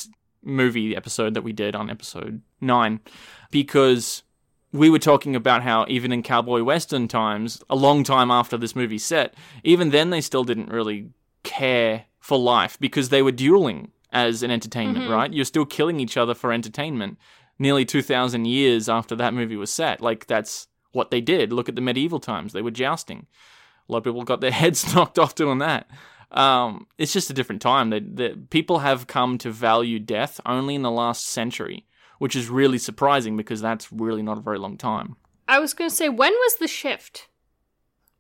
movie 0.43 0.95
episode 0.97 1.35
that 1.35 1.43
we 1.43 1.53
did 1.53 1.75
on 1.75 1.91
episode 1.91 2.41
nine, 2.61 3.01
because 3.51 4.23
we 4.73 4.91
were 4.91 4.99
talking 4.99 5.35
about 5.35 5.63
how 5.63 5.85
even 5.89 6.13
in 6.13 6.23
cowboy 6.23 6.63
western 6.63 7.09
times, 7.09 7.63
a 7.71 7.77
long 7.77 8.05
time 8.05 8.31
after 8.31 8.57
this 8.57 8.77
movie 8.77 8.99
set, 8.99 9.35
even 9.65 9.91
then 9.91 10.11
they 10.11 10.21
still 10.21 10.45
didn't 10.45 10.69
really 10.69 11.09
care 11.43 12.05
for 12.21 12.39
life 12.39 12.77
because 12.81 13.09
they 13.09 13.23
were 13.23 13.33
dueling 13.33 13.91
as 14.13 14.43
an 14.43 14.51
entertainment, 14.51 15.07
Mhm. 15.07 15.11
right? 15.11 15.33
You're 15.33 15.45
still 15.45 15.65
killing 15.65 16.01
each 16.01 16.17
other 16.17 16.35
for 16.35 16.53
entertainment. 16.53 17.19
Nearly 17.59 17.85
2,000 17.85 18.45
years 18.47 18.89
after 18.89 19.15
that 19.17 19.33
movie 19.35 19.57
was 19.57 19.71
set. 19.71 20.01
Like, 20.01 20.27
that's 20.27 20.69
what 20.93 21.11
they 21.11 21.21
did. 21.21 21.53
Look 21.53 21.69
at 21.69 21.75
the 21.77 21.81
medieval 21.81 22.19
times. 22.21 22.53
They 22.53 22.63
were 22.63 22.71
jousting. 22.71 23.27
A 23.89 23.93
lot 23.93 23.99
of 23.99 24.05
people 24.05 24.23
got 24.25 24.41
their 24.41 24.51
heads 24.63 24.95
knocked 24.95 25.19
off 25.19 25.35
doing 25.35 25.59
that. 25.59 25.89
Um, 26.31 26.87
it's 26.99 27.13
just 27.13 27.31
a 27.31 27.35
different 27.35 27.63
time. 27.63 27.91
They, 27.91 28.31
people 28.31 28.81
have 28.81 29.07
come 29.07 29.39
to 29.39 29.51
value 29.51 29.99
death 29.99 30.41
only 30.45 30.75
in 30.75 30.83
the 30.83 30.91
last 30.91 31.27
century, 31.27 31.87
which 32.19 32.35
is 32.35 32.49
really 32.49 32.79
surprising 32.79 33.37
because 33.37 33.61
that's 33.61 33.93
really 33.93 34.23
not 34.23 34.39
a 34.39 34.43
very 34.43 34.59
long 34.59 34.77
time. 34.77 35.17
I 35.49 35.61
was 35.61 35.75
going 35.75 35.89
to 35.89 35.95
say, 35.95 36.09
when 36.09 36.33
was 36.33 36.57
the 36.59 36.69
shift? 36.69 37.29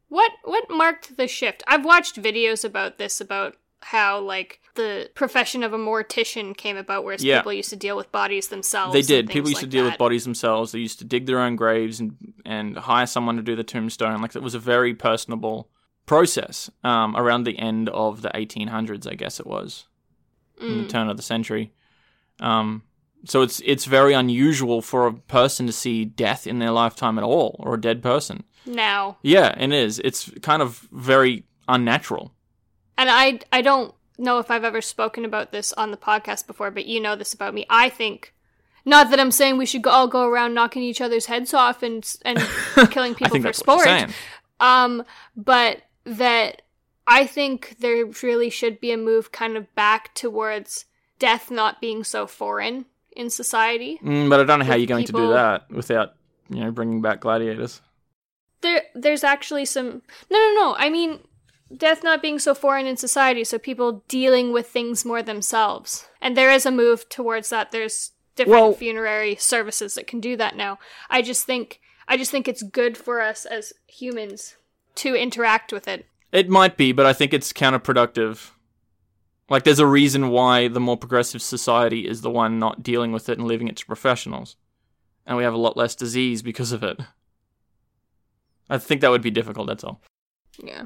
What 0.08 0.30
what 0.44 0.70
marked 0.70 1.16
the 1.16 1.26
shift? 1.26 1.64
I've 1.66 1.84
watched 1.84 2.22
videos 2.22 2.64
about 2.64 2.96
this 2.96 3.20
about 3.20 3.56
how 3.82 4.20
like 4.20 4.60
the 4.74 5.10
profession 5.14 5.62
of 5.62 5.72
a 5.72 5.78
mortician 5.78 6.56
came 6.56 6.76
about, 6.76 7.04
whereas 7.04 7.22
Yeah. 7.24 7.38
people 7.38 7.52
used 7.52 7.70
to 7.70 7.76
deal 7.76 7.96
with 7.96 8.10
bodies 8.12 8.48
themselves. 8.48 8.92
They 8.92 9.02
did. 9.02 9.28
People 9.28 9.50
used 9.50 9.60
to 9.60 9.66
like 9.66 9.70
deal 9.70 9.84
with 9.84 9.98
bodies 9.98 10.24
themselves. 10.24 10.72
They 10.72 10.80
used 10.80 10.98
to 10.98 11.04
dig 11.04 11.26
their 11.26 11.38
own 11.40 11.56
graves 11.56 12.00
and 12.00 12.16
and 12.44 12.76
hire 12.76 13.06
someone 13.06 13.36
to 13.36 13.42
do 13.42 13.56
the 13.56 13.64
tombstone. 13.64 14.20
Like 14.22 14.34
it 14.36 14.42
was 14.42 14.54
a 14.54 14.58
very 14.58 14.94
personable 14.94 15.68
process 16.06 16.70
um, 16.84 17.16
around 17.16 17.44
the 17.44 17.58
end 17.58 17.88
of 17.88 18.22
the 18.22 18.28
1800s, 18.30 19.06
I 19.10 19.14
guess 19.14 19.40
it 19.40 19.46
was, 19.46 19.86
in 20.60 20.78
the 20.78 20.84
Mm. 20.84 20.88
turn 20.88 21.08
of 21.10 21.16
the 21.16 21.22
century. 21.22 21.72
Um, 22.40 22.82
so 23.24 23.42
it's 23.42 23.60
it's 23.64 23.86
very 23.86 24.12
unusual 24.14 24.82
for 24.82 25.06
a 25.06 25.12
person 25.12 25.66
to 25.66 25.72
see 25.72 26.04
death 26.04 26.46
in 26.46 26.58
their 26.60 26.70
lifetime 26.70 27.18
at 27.18 27.24
all, 27.24 27.56
or 27.58 27.74
a 27.74 27.80
dead 27.80 28.02
person. 28.02 28.44
Now, 28.66 29.18
Yeah, 29.22 29.54
it 29.58 29.72
is. 29.72 30.00
It's 30.00 30.30
kind 30.42 30.60
of 30.62 30.88
very 30.92 31.44
unnatural. 31.68 32.32
And 32.98 33.10
I 33.10 33.40
I 33.52 33.62
don't 33.62 33.94
know 34.18 34.38
if 34.38 34.50
I've 34.50 34.64
ever 34.64 34.80
spoken 34.80 35.24
about 35.24 35.52
this 35.52 35.72
on 35.74 35.90
the 35.90 35.96
podcast 35.96 36.46
before, 36.46 36.70
but 36.70 36.86
you 36.86 37.00
know 37.00 37.16
this 37.16 37.34
about 37.34 37.54
me. 37.54 37.66
I 37.68 37.88
think. 37.88 38.32
Not 38.88 39.10
that 39.10 39.18
I'm 39.18 39.32
saying 39.32 39.58
we 39.58 39.66
should 39.66 39.82
go, 39.82 39.90
all 39.90 40.06
go 40.06 40.28
around 40.28 40.54
knocking 40.54 40.84
each 40.84 41.00
other's 41.00 41.26
heads 41.26 41.52
off 41.52 41.82
and 41.82 42.08
and 42.24 42.38
killing 42.90 43.14
people 43.14 43.40
for 43.40 43.52
sport. 43.52 43.88
Um, 44.60 45.04
but 45.36 45.82
that 46.04 46.62
I 47.06 47.26
think 47.26 47.76
there 47.80 48.06
really 48.22 48.48
should 48.48 48.80
be 48.80 48.92
a 48.92 48.96
move 48.96 49.32
kind 49.32 49.56
of 49.56 49.72
back 49.74 50.14
towards 50.14 50.84
death 51.18 51.50
not 51.50 51.80
being 51.80 52.04
so 52.04 52.26
foreign 52.26 52.86
in 53.16 53.30
society. 53.30 53.98
Mm, 54.02 54.28
but 54.28 54.40
I 54.40 54.44
don't 54.44 54.60
know 54.60 54.64
how 54.64 54.76
you're 54.76 54.86
going 54.86 55.06
to 55.06 55.12
do 55.12 55.30
that 55.30 55.70
without 55.70 56.14
you 56.48 56.60
know 56.60 56.70
bringing 56.70 57.02
back 57.02 57.20
gladiators. 57.20 57.80
There, 58.60 58.82
there's 58.94 59.24
actually 59.24 59.64
some. 59.64 60.02
No, 60.30 60.38
no, 60.38 60.54
no. 60.54 60.76
I 60.78 60.90
mean, 60.90 61.20
death 61.74 62.02
not 62.04 62.22
being 62.22 62.38
so 62.38 62.54
foreign 62.54 62.86
in 62.86 62.96
society, 62.96 63.44
so 63.44 63.58
people 63.58 64.04
dealing 64.08 64.52
with 64.52 64.68
things 64.68 65.04
more 65.04 65.22
themselves. 65.22 66.08
And 66.20 66.36
there 66.36 66.50
is 66.50 66.66
a 66.66 66.70
move 66.70 67.08
towards 67.08 67.50
that. 67.50 67.70
There's 67.70 68.12
different 68.34 68.60
Well- 68.60 68.72
funerary 68.74 69.36
services 69.36 69.94
that 69.94 70.06
can 70.06 70.20
do 70.20 70.36
that 70.36 70.56
now. 70.56 70.78
I 71.08 71.22
just 71.22 71.44
think, 71.46 71.80
I 72.06 72.16
just 72.16 72.30
think 72.30 72.46
it's 72.46 72.62
good 72.62 72.96
for 72.96 73.20
us 73.20 73.44
as 73.46 73.72
humans 73.86 74.56
to 74.96 75.14
interact 75.14 75.72
with 75.72 75.88
it. 75.88 76.06
It 76.32 76.48
might 76.48 76.76
be, 76.76 76.92
but 76.92 77.06
I 77.06 77.12
think 77.12 77.32
it's 77.32 77.52
counterproductive. 77.52 78.50
Like, 79.48 79.64
there's 79.64 79.78
a 79.78 79.86
reason 79.86 80.30
why 80.30 80.68
the 80.68 80.80
more 80.80 80.96
progressive 80.96 81.40
society 81.40 82.06
is 82.08 82.20
the 82.20 82.30
one 82.30 82.58
not 82.58 82.82
dealing 82.82 83.12
with 83.12 83.28
it 83.28 83.38
and 83.38 83.46
leaving 83.46 83.68
it 83.68 83.76
to 83.76 83.86
professionals. 83.86 84.56
And 85.24 85.36
we 85.36 85.44
have 85.44 85.54
a 85.54 85.58
lot 85.58 85.76
less 85.76 85.94
disease 85.94 86.42
because 86.42 86.72
of 86.72 86.82
it. 86.82 87.00
I 88.68 88.78
think 88.78 89.00
that 89.00 89.10
would 89.10 89.22
be 89.22 89.30
difficult, 89.30 89.68
that's 89.68 89.84
all. 89.84 90.00
Yeah. 90.62 90.84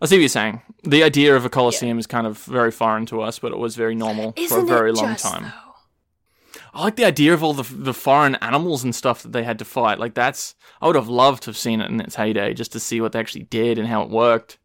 I 0.00 0.06
see 0.06 0.16
what 0.16 0.20
you're 0.20 0.28
saying. 0.28 0.62
The 0.84 1.02
idea 1.02 1.34
of 1.34 1.44
a 1.44 1.50
coliseum 1.50 1.98
is 1.98 2.06
kind 2.06 2.26
of 2.26 2.38
very 2.38 2.70
foreign 2.70 3.06
to 3.06 3.20
us, 3.20 3.38
but 3.38 3.52
it 3.52 3.58
was 3.58 3.74
very 3.74 3.94
normal 3.94 4.32
for 4.32 4.40
a 4.40 4.44
Isn't 4.44 4.66
very 4.68 4.90
it 4.90 4.96
long 4.96 5.14
just, 5.14 5.24
time. 5.24 5.42
though? 5.44 6.60
I 6.74 6.82
like 6.82 6.96
the 6.96 7.04
idea 7.04 7.34
of 7.34 7.42
all 7.42 7.54
the 7.54 7.74
the 7.74 7.94
foreign 7.94 8.36
animals 8.36 8.84
and 8.84 8.94
stuff 8.94 9.22
that 9.22 9.32
they 9.32 9.42
had 9.42 9.58
to 9.58 9.64
fight. 9.64 9.98
Like 9.98 10.14
that's 10.14 10.54
I 10.80 10.86
would 10.86 10.96
have 10.96 11.08
loved 11.08 11.42
to 11.44 11.50
have 11.50 11.56
seen 11.56 11.80
it 11.80 11.90
in 11.90 12.00
its 12.00 12.14
heyday 12.14 12.54
just 12.54 12.72
to 12.72 12.80
see 12.80 13.00
what 13.00 13.12
they 13.12 13.18
actually 13.18 13.44
did 13.44 13.78
and 13.78 13.88
how 13.88 14.02
it 14.02 14.10
worked. 14.10 14.58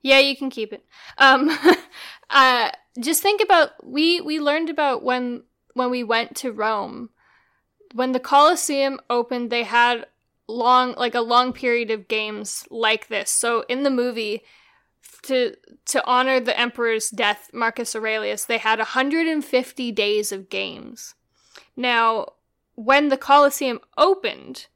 Yeah, 0.00 0.20
you 0.20 0.36
can 0.36 0.48
keep 0.48 0.72
it. 0.72 0.84
Um, 1.18 1.50
uh, 2.30 2.70
just 2.98 3.20
think 3.22 3.42
about 3.42 3.70
we 3.84 4.20
we 4.20 4.40
learned 4.40 4.70
about 4.70 5.02
when 5.02 5.42
when 5.74 5.90
we 5.90 6.02
went 6.02 6.36
to 6.36 6.52
Rome, 6.52 7.10
when 7.92 8.12
the 8.12 8.20
Colosseum 8.20 9.00
opened, 9.10 9.50
they 9.50 9.64
had 9.64 10.06
long 10.48 10.94
like 10.96 11.14
a 11.14 11.20
long 11.20 11.52
period 11.52 11.90
of 11.90 12.08
games 12.08 12.66
like 12.70 13.08
this. 13.08 13.30
So 13.30 13.64
in 13.68 13.82
the 13.82 13.90
movie, 13.90 14.42
to 15.22 15.54
to 15.86 16.04
honor 16.06 16.40
the 16.40 16.58
emperor's 16.58 17.10
death, 17.10 17.50
Marcus 17.52 17.94
Aurelius, 17.94 18.44
they 18.44 18.58
had 18.58 18.78
150 18.78 19.92
days 19.92 20.32
of 20.32 20.48
games. 20.48 21.14
Now, 21.76 22.32
when 22.74 23.08
the 23.08 23.16
Colosseum 23.16 23.80
opened, 23.96 24.66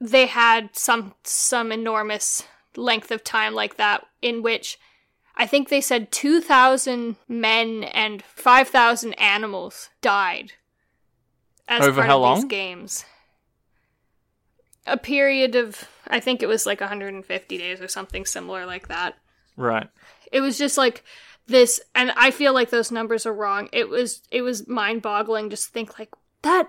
they 0.00 0.26
had 0.26 0.70
some 0.74 1.14
some 1.24 1.70
enormous 1.72 2.44
length 2.76 3.10
of 3.10 3.22
time 3.24 3.54
like 3.54 3.76
that 3.76 4.06
in 4.22 4.42
which 4.42 4.78
I 5.34 5.46
think 5.46 5.68
they 5.68 5.80
said 5.80 6.12
2,000 6.12 7.16
men 7.28 7.84
and 7.84 8.22
5,000 8.22 9.12
animals 9.14 9.90
died 10.00 10.52
as 11.68 11.82
Over 11.82 12.00
part 12.00 12.06
how 12.08 12.16
of 12.16 12.22
long? 12.22 12.34
these 12.36 12.44
games. 12.46 13.04
A 14.86 14.96
period 14.96 15.54
of, 15.56 15.88
I 16.06 16.20
think 16.20 16.42
it 16.42 16.46
was 16.46 16.64
like 16.66 16.80
150 16.80 17.58
days 17.58 17.80
or 17.80 17.88
something 17.88 18.24
similar 18.24 18.66
like 18.66 18.88
that. 18.88 19.16
Right. 19.56 19.88
It 20.30 20.40
was 20.40 20.58
just 20.58 20.76
like 20.78 21.02
this, 21.46 21.80
and 21.94 22.12
I 22.16 22.30
feel 22.30 22.52
like 22.54 22.70
those 22.70 22.90
numbers 22.92 23.26
are 23.26 23.32
wrong. 23.34 23.68
It 23.72 23.88
was 23.88 24.22
it 24.30 24.42
was 24.42 24.66
mind 24.68 25.02
boggling 25.02 25.50
just 25.50 25.66
to 25.68 25.72
think 25.72 25.98
like 25.98 26.10
that. 26.42 26.68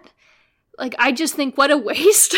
Like 0.77 0.95
I 0.99 1.11
just 1.11 1.35
think 1.35 1.57
what 1.57 1.71
a 1.71 1.77
waste 1.91 2.37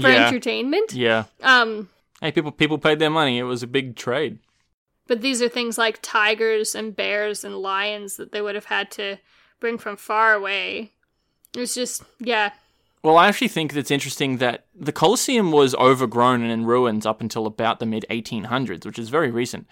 for 0.00 0.08
Yeah. 0.08 0.26
entertainment. 0.26 0.92
Yeah. 0.94 1.24
Um, 1.42 1.88
Hey, 2.20 2.32
people 2.32 2.52
people 2.52 2.78
paid 2.78 2.98
their 2.98 3.10
money. 3.10 3.38
It 3.38 3.44
was 3.44 3.62
a 3.62 3.66
big 3.66 3.96
trade. 3.96 4.38
But 5.06 5.22
these 5.22 5.40
are 5.42 5.48
things 5.48 5.76
like 5.78 5.98
tigers 6.02 6.74
and 6.74 6.94
bears 6.94 7.42
and 7.44 7.56
lions 7.56 8.16
that 8.16 8.30
they 8.30 8.40
would 8.42 8.54
have 8.54 8.66
had 8.66 8.90
to 8.92 9.16
bring 9.58 9.76
from 9.78 9.96
far 9.96 10.34
away. 10.34 10.92
It 11.56 11.58
was 11.58 11.74
just, 11.74 12.04
yeah, 12.20 12.52
Well, 13.02 13.16
I 13.16 13.28
actually 13.28 13.48
think 13.48 13.74
it's 13.74 13.90
interesting 13.90 14.36
that 14.38 14.66
the 14.74 14.92
Colosseum 14.92 15.52
was 15.52 15.74
overgrown 15.76 16.42
and 16.42 16.52
in 16.52 16.66
ruins 16.66 17.06
up 17.06 17.20
until 17.20 17.46
about 17.46 17.78
the 17.78 17.86
mid 17.86 18.04
1800s, 18.10 18.84
which 18.84 18.98
is 18.98 19.08
very 19.08 19.30
recent. 19.30 19.66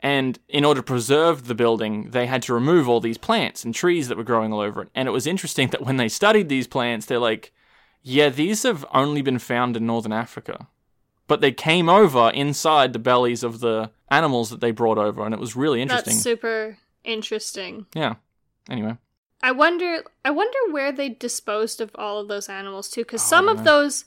And 0.00 0.38
in 0.48 0.64
order 0.64 0.80
to 0.80 0.84
preserve 0.84 1.46
the 1.46 1.54
building, 1.54 2.10
they 2.10 2.26
had 2.26 2.42
to 2.42 2.54
remove 2.54 2.88
all 2.88 3.00
these 3.00 3.16
plants 3.16 3.64
and 3.64 3.74
trees 3.74 4.08
that 4.08 4.18
were 4.18 4.24
growing 4.24 4.52
all 4.52 4.60
over 4.60 4.82
it. 4.82 4.88
And 4.94 5.08
it 5.08 5.12
was 5.12 5.26
interesting 5.26 5.68
that 5.70 5.82
when 5.82 5.96
they 5.96 6.08
studied 6.08 6.48
these 6.48 6.66
plants, 6.66 7.06
they're 7.06 7.18
like, 7.18 7.52
yeah, 8.02 8.28
these 8.28 8.64
have 8.64 8.84
only 8.92 9.22
been 9.22 9.38
found 9.38 9.76
in 9.76 9.86
northern 9.86 10.12
Africa. 10.12 10.68
But 11.26 11.40
they 11.40 11.52
came 11.52 11.88
over 11.88 12.30
inside 12.34 12.92
the 12.92 12.98
bellies 12.98 13.42
of 13.42 13.60
the 13.60 13.92
animals 14.10 14.50
that 14.50 14.60
they 14.60 14.72
brought 14.72 14.98
over, 14.98 15.24
and 15.24 15.32
it 15.32 15.40
was 15.40 15.56
really 15.56 15.80
interesting. 15.80 16.12
that's 16.12 16.22
super 16.22 16.76
interesting. 17.02 17.86
yeah. 17.94 18.16
Anyway. 18.68 18.98
I 19.44 19.52
wonder, 19.52 20.02
I 20.24 20.30
wonder 20.30 20.56
where 20.70 20.90
they 20.90 21.10
disposed 21.10 21.82
of 21.82 21.90
all 21.96 22.18
of 22.18 22.28
those 22.28 22.48
animals 22.48 22.88
too, 22.88 23.02
because 23.02 23.20
Oh, 23.22 23.28
some 23.28 23.48
of 23.48 23.58
know. 23.58 23.64
those, 23.64 24.06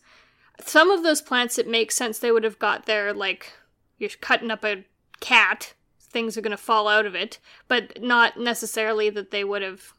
some 0.65 0.89
of 0.89 1.03
those 1.03 1.21
plants, 1.21 1.59
it 1.59 1.67
makes 1.67 1.95
sense 1.95 2.17
they 2.17 2.31
would 2.31 2.43
have 2.43 2.57
got 2.57 2.87
there 2.87 3.13
like 3.13 3.53
you're 3.99 4.09
cutting 4.19 4.49
up 4.49 4.65
a 4.65 4.83
cat, 5.19 5.73
things 5.99 6.37
are 6.37 6.41
gonna 6.41 6.57
fall 6.57 6.87
out 6.87 7.05
of 7.05 7.13
it, 7.13 7.37
but 7.67 8.01
not 8.01 8.37
necessarily 8.39 9.11
that 9.11 9.29
they 9.29 9.43
would 9.43 9.61
have 9.61 9.93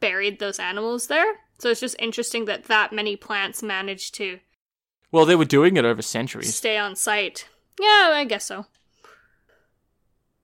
buried 0.00 0.38
those 0.38 0.58
animals 0.58 1.08
there. 1.08 1.34
So 1.58 1.68
it's 1.68 1.80
just 1.80 1.96
interesting 1.98 2.46
that 2.46 2.64
that 2.64 2.90
many 2.90 3.14
plants 3.14 3.62
managed 3.62 4.14
to 4.14 4.38
Well, 5.12 5.26
they 5.26 5.36
were 5.36 5.44
doing 5.44 5.76
it 5.76 5.84
over 5.84 6.00
centuries. 6.00 6.54
stay 6.54 6.78
on 6.78 6.96
site. 6.96 7.46
Yeah, 7.78 8.10
I 8.14 8.24
guess 8.26 8.46
so. 8.46 8.64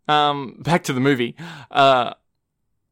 um, 0.07 0.57
back 0.61 0.85
to 0.85 0.92
the 0.92 1.00
movie. 1.00 1.35
Uh, 1.70 2.12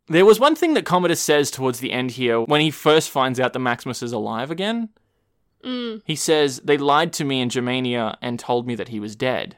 there 0.08 0.24
was 0.24 0.40
one 0.40 0.54
thing 0.54 0.74
that 0.74 0.84
Commodus 0.84 1.20
says 1.20 1.50
towards 1.50 1.80
the 1.80 1.92
end 1.92 2.12
here 2.12 2.40
when 2.40 2.60
he 2.60 2.70
first 2.70 3.10
finds 3.10 3.38
out 3.40 3.52
that 3.52 3.58
Maximus 3.60 4.02
is 4.02 4.12
alive 4.12 4.50
again. 4.50 4.88
Mm, 5.64 6.02
He 6.04 6.16
says, 6.16 6.60
They 6.64 6.76
lied 6.76 7.12
to 7.14 7.24
me 7.24 7.40
in 7.40 7.48
Germania 7.48 8.18
and 8.20 8.38
told 8.38 8.66
me 8.66 8.74
that 8.74 8.88
he 8.88 8.98
was 9.00 9.14
dead. 9.16 9.56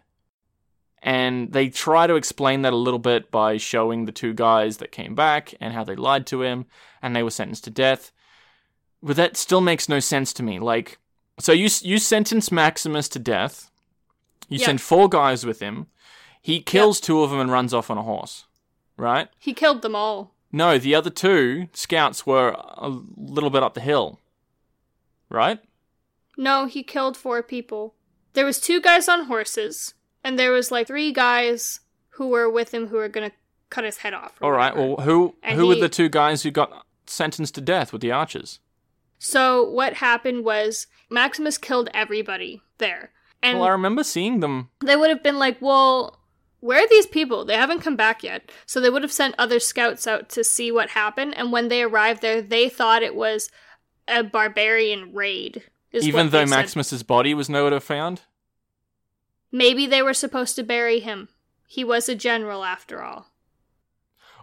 And 1.02 1.52
they 1.52 1.68
try 1.68 2.06
to 2.06 2.14
explain 2.14 2.62
that 2.62 2.72
a 2.72 2.76
little 2.76 2.98
bit 2.98 3.30
by 3.30 3.58
showing 3.58 4.04
the 4.04 4.12
two 4.12 4.32
guys 4.32 4.78
that 4.78 4.92
came 4.92 5.14
back 5.14 5.54
and 5.60 5.74
how 5.74 5.84
they 5.84 5.96
lied 5.96 6.26
to 6.28 6.42
him 6.42 6.66
and 7.02 7.14
they 7.14 7.22
were 7.22 7.30
sentenced 7.30 7.64
to 7.64 7.70
death. 7.70 8.10
But 9.02 9.16
that 9.16 9.36
still 9.36 9.60
makes 9.60 9.88
no 9.88 10.00
sense 10.00 10.32
to 10.34 10.42
me. 10.42 10.58
Like, 10.58 10.98
so 11.38 11.52
you 11.52 11.68
you 11.82 11.98
sentence 11.98 12.50
Maximus 12.50 13.08
to 13.10 13.18
death. 13.18 13.70
You 14.48 14.58
Yeah. 14.58 14.66
send 14.66 14.80
four 14.80 15.08
guys 15.08 15.44
with 15.44 15.60
him. 15.60 15.86
He 16.40 16.60
kills 16.60 17.00
two 17.00 17.22
of 17.22 17.30
them 17.30 17.40
and 17.40 17.50
runs 17.50 17.74
off 17.74 17.90
on 17.90 17.98
a 17.98 18.02
horse, 18.02 18.44
right? 18.96 19.28
he 19.38 19.52
killed 19.54 19.82
them 19.82 19.96
all. 19.96 20.33
No, 20.54 20.78
the 20.78 20.94
other 20.94 21.10
two 21.10 21.66
scouts 21.72 22.24
were 22.24 22.50
a 22.76 22.88
little 23.16 23.50
bit 23.50 23.64
up 23.64 23.74
the 23.74 23.80
hill, 23.80 24.20
right? 25.28 25.58
No, 26.38 26.66
he 26.66 26.84
killed 26.84 27.16
four 27.16 27.42
people. 27.42 27.96
There 28.34 28.44
was 28.44 28.60
two 28.60 28.80
guys 28.80 29.08
on 29.08 29.24
horses, 29.24 29.94
and 30.22 30.38
there 30.38 30.52
was 30.52 30.70
like 30.70 30.86
three 30.86 31.12
guys 31.12 31.80
who 32.10 32.28
were 32.28 32.48
with 32.48 32.72
him 32.72 32.86
who 32.86 32.98
were 32.98 33.08
gonna 33.08 33.32
cut 33.68 33.82
his 33.82 33.98
head 33.98 34.14
off. 34.14 34.34
All 34.40 34.52
right. 34.52 34.72
whatever. 34.76 34.94
Well, 34.94 35.04
who 35.04 35.34
And 35.42 35.58
who 35.58 35.66
were 35.66 35.74
the 35.74 35.88
two 35.88 36.08
guys 36.08 36.44
who 36.44 36.52
got 36.52 36.86
sentenced 37.08 37.56
to 37.56 37.60
death 37.60 37.92
with 37.92 38.00
the 38.00 38.12
archers? 38.12 38.60
So 39.18 39.68
what 39.68 39.94
happened 39.94 40.44
was 40.44 40.86
Maximus 41.10 41.58
killed 41.58 41.88
everybody 41.92 42.62
there, 42.78 43.10
and 43.42 43.58
well, 43.58 43.66
I 43.66 43.72
remember 43.72 44.04
seeing 44.04 44.38
them. 44.38 44.70
they 44.84 44.94
would 44.94 45.10
have 45.10 45.22
been 45.24 45.38
like, 45.40 45.60
"Well, 45.60 46.20
where 46.64 46.82
are 46.82 46.88
these 46.88 47.06
people? 47.06 47.44
They 47.44 47.56
haven't 47.56 47.80
come 47.80 47.96
back 47.96 48.22
yet." 48.22 48.50
So 48.66 48.80
they 48.80 48.90
would 48.90 49.02
have 49.02 49.12
sent 49.12 49.34
other 49.38 49.60
scouts 49.60 50.06
out 50.06 50.28
to 50.30 50.42
see 50.42 50.72
what 50.72 50.90
happened, 50.90 51.34
and 51.36 51.52
when 51.52 51.68
they 51.68 51.82
arrived 51.82 52.22
there, 52.22 52.40
they 52.42 52.68
thought 52.68 53.02
it 53.02 53.14
was 53.14 53.50
a 54.08 54.22
barbarian 54.22 55.12
raid. 55.12 55.62
even 55.92 56.30
though 56.30 56.44
said. 56.44 56.48
Maximus's 56.56 57.02
body 57.04 57.34
was 57.34 57.48
nowhere 57.48 57.70
to 57.70 57.76
be 57.76 57.80
found. 57.80 58.22
Maybe 59.52 59.86
they 59.86 60.02
were 60.02 60.14
supposed 60.14 60.56
to 60.56 60.64
bury 60.64 60.98
him. 60.98 61.28
He 61.68 61.84
was 61.84 62.08
a 62.08 62.14
general 62.16 62.64
after 62.64 63.02
all. 63.02 63.30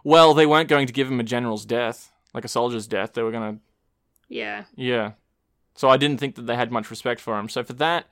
Well, 0.04 0.34
they 0.34 0.46
weren't 0.46 0.70
going 0.70 0.88
to 0.88 0.94
give 0.94 1.12
him 1.12 1.20
a 1.20 1.24
general's 1.24 1.66
death, 1.66 2.12
like 2.34 2.46
a 2.46 2.48
soldier's 2.48 2.88
death. 2.88 3.14
They 3.14 3.22
were 3.22 3.32
going 3.32 3.56
to, 3.58 3.62
Yeah. 4.30 4.64
yeah. 4.76 5.12
So 5.76 5.90
I 5.90 5.98
didn't 5.98 6.20
think 6.20 6.36
that 6.36 6.44
they 6.48 6.56
had 6.56 6.72
much 6.72 6.90
respect 6.90 7.20
for 7.20 7.38
him. 7.38 7.50
So 7.50 7.64
for 7.64 7.74
that, 7.74 8.06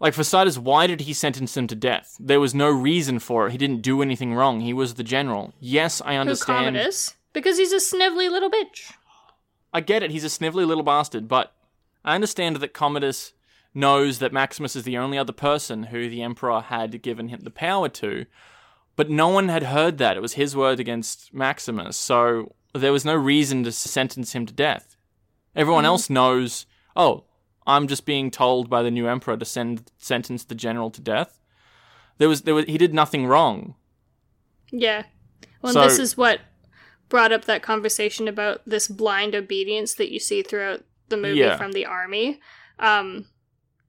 like 0.00 0.14
for 0.14 0.24
starters, 0.24 0.58
why 0.58 0.86
did 0.86 1.02
he 1.02 1.12
sentence 1.12 1.56
him 1.56 1.66
to 1.66 1.74
death? 1.74 2.16
There 2.20 2.40
was 2.40 2.54
no 2.54 2.68
reason 2.70 3.18
for 3.18 3.46
it. 3.46 3.52
He 3.52 3.58
didn't 3.58 3.82
do 3.82 4.00
anything 4.02 4.34
wrong. 4.34 4.60
He 4.60 4.72
was 4.72 4.94
the 4.94 5.04
general. 5.04 5.54
Yes, 5.60 6.00
I 6.04 6.14
Who 6.14 6.20
understand. 6.20 6.66
Commodus? 6.66 7.14
Because 7.32 7.58
he's 7.58 7.72
a 7.72 7.76
snivelly 7.76 8.30
little 8.30 8.50
bitch. 8.50 8.92
I 9.72 9.80
get 9.80 10.02
it. 10.02 10.10
He's 10.10 10.24
a 10.24 10.28
snivelly 10.28 10.66
little 10.66 10.82
bastard, 10.82 11.28
but 11.28 11.52
I 12.04 12.14
understand 12.14 12.56
that 12.56 12.72
Commodus 12.72 13.32
knows 13.74 14.18
that 14.18 14.32
Maximus 14.32 14.76
is 14.76 14.84
the 14.84 14.96
only 14.96 15.18
other 15.18 15.32
person 15.32 15.84
who 15.84 16.08
the 16.08 16.22
emperor 16.22 16.60
had 16.60 17.02
given 17.02 17.28
him 17.28 17.40
the 17.40 17.50
power 17.50 17.88
to, 17.88 18.26
but 18.96 19.10
no 19.10 19.28
one 19.28 19.48
had 19.48 19.64
heard 19.64 19.98
that. 19.98 20.16
It 20.16 20.22
was 20.22 20.34
his 20.34 20.56
word 20.56 20.80
against 20.80 21.32
Maximus, 21.34 21.96
so 21.96 22.54
there 22.74 22.92
was 22.92 23.04
no 23.04 23.14
reason 23.14 23.64
to 23.64 23.72
sentence 23.72 24.34
him 24.34 24.46
to 24.46 24.54
death. 24.54 24.96
Everyone 25.54 25.82
mm-hmm. 25.82 25.88
else 25.88 26.10
knows, 26.10 26.66
oh, 26.96 27.24
I'm 27.68 27.86
just 27.86 28.04
being 28.06 28.30
told 28.30 28.68
by 28.70 28.82
the 28.82 28.90
new 28.90 29.06
emperor 29.06 29.36
to 29.36 29.44
send 29.44 29.92
sentence 29.98 30.42
the 30.42 30.54
general 30.56 30.90
to 30.90 31.00
death. 31.00 31.38
There 32.16 32.28
was 32.28 32.42
there 32.42 32.54
was 32.54 32.64
he 32.64 32.78
did 32.78 32.92
nothing 32.94 33.26
wrong. 33.26 33.74
Yeah. 34.72 35.04
Well, 35.62 35.72
So- 35.74 35.84
this 35.84 35.98
is 35.98 36.16
what 36.16 36.40
brought 37.08 37.32
up 37.32 37.44
that 37.46 37.62
conversation 37.62 38.26
about 38.28 38.62
this 38.66 38.88
blind 38.88 39.34
obedience 39.34 39.94
that 39.94 40.12
you 40.12 40.18
see 40.18 40.42
throughout 40.42 40.84
the 41.08 41.16
movie 41.16 41.38
Yeah. 41.40 41.56
from 41.56 41.72
the 41.72 41.86
army. 41.86 42.40
Um, 42.78 43.26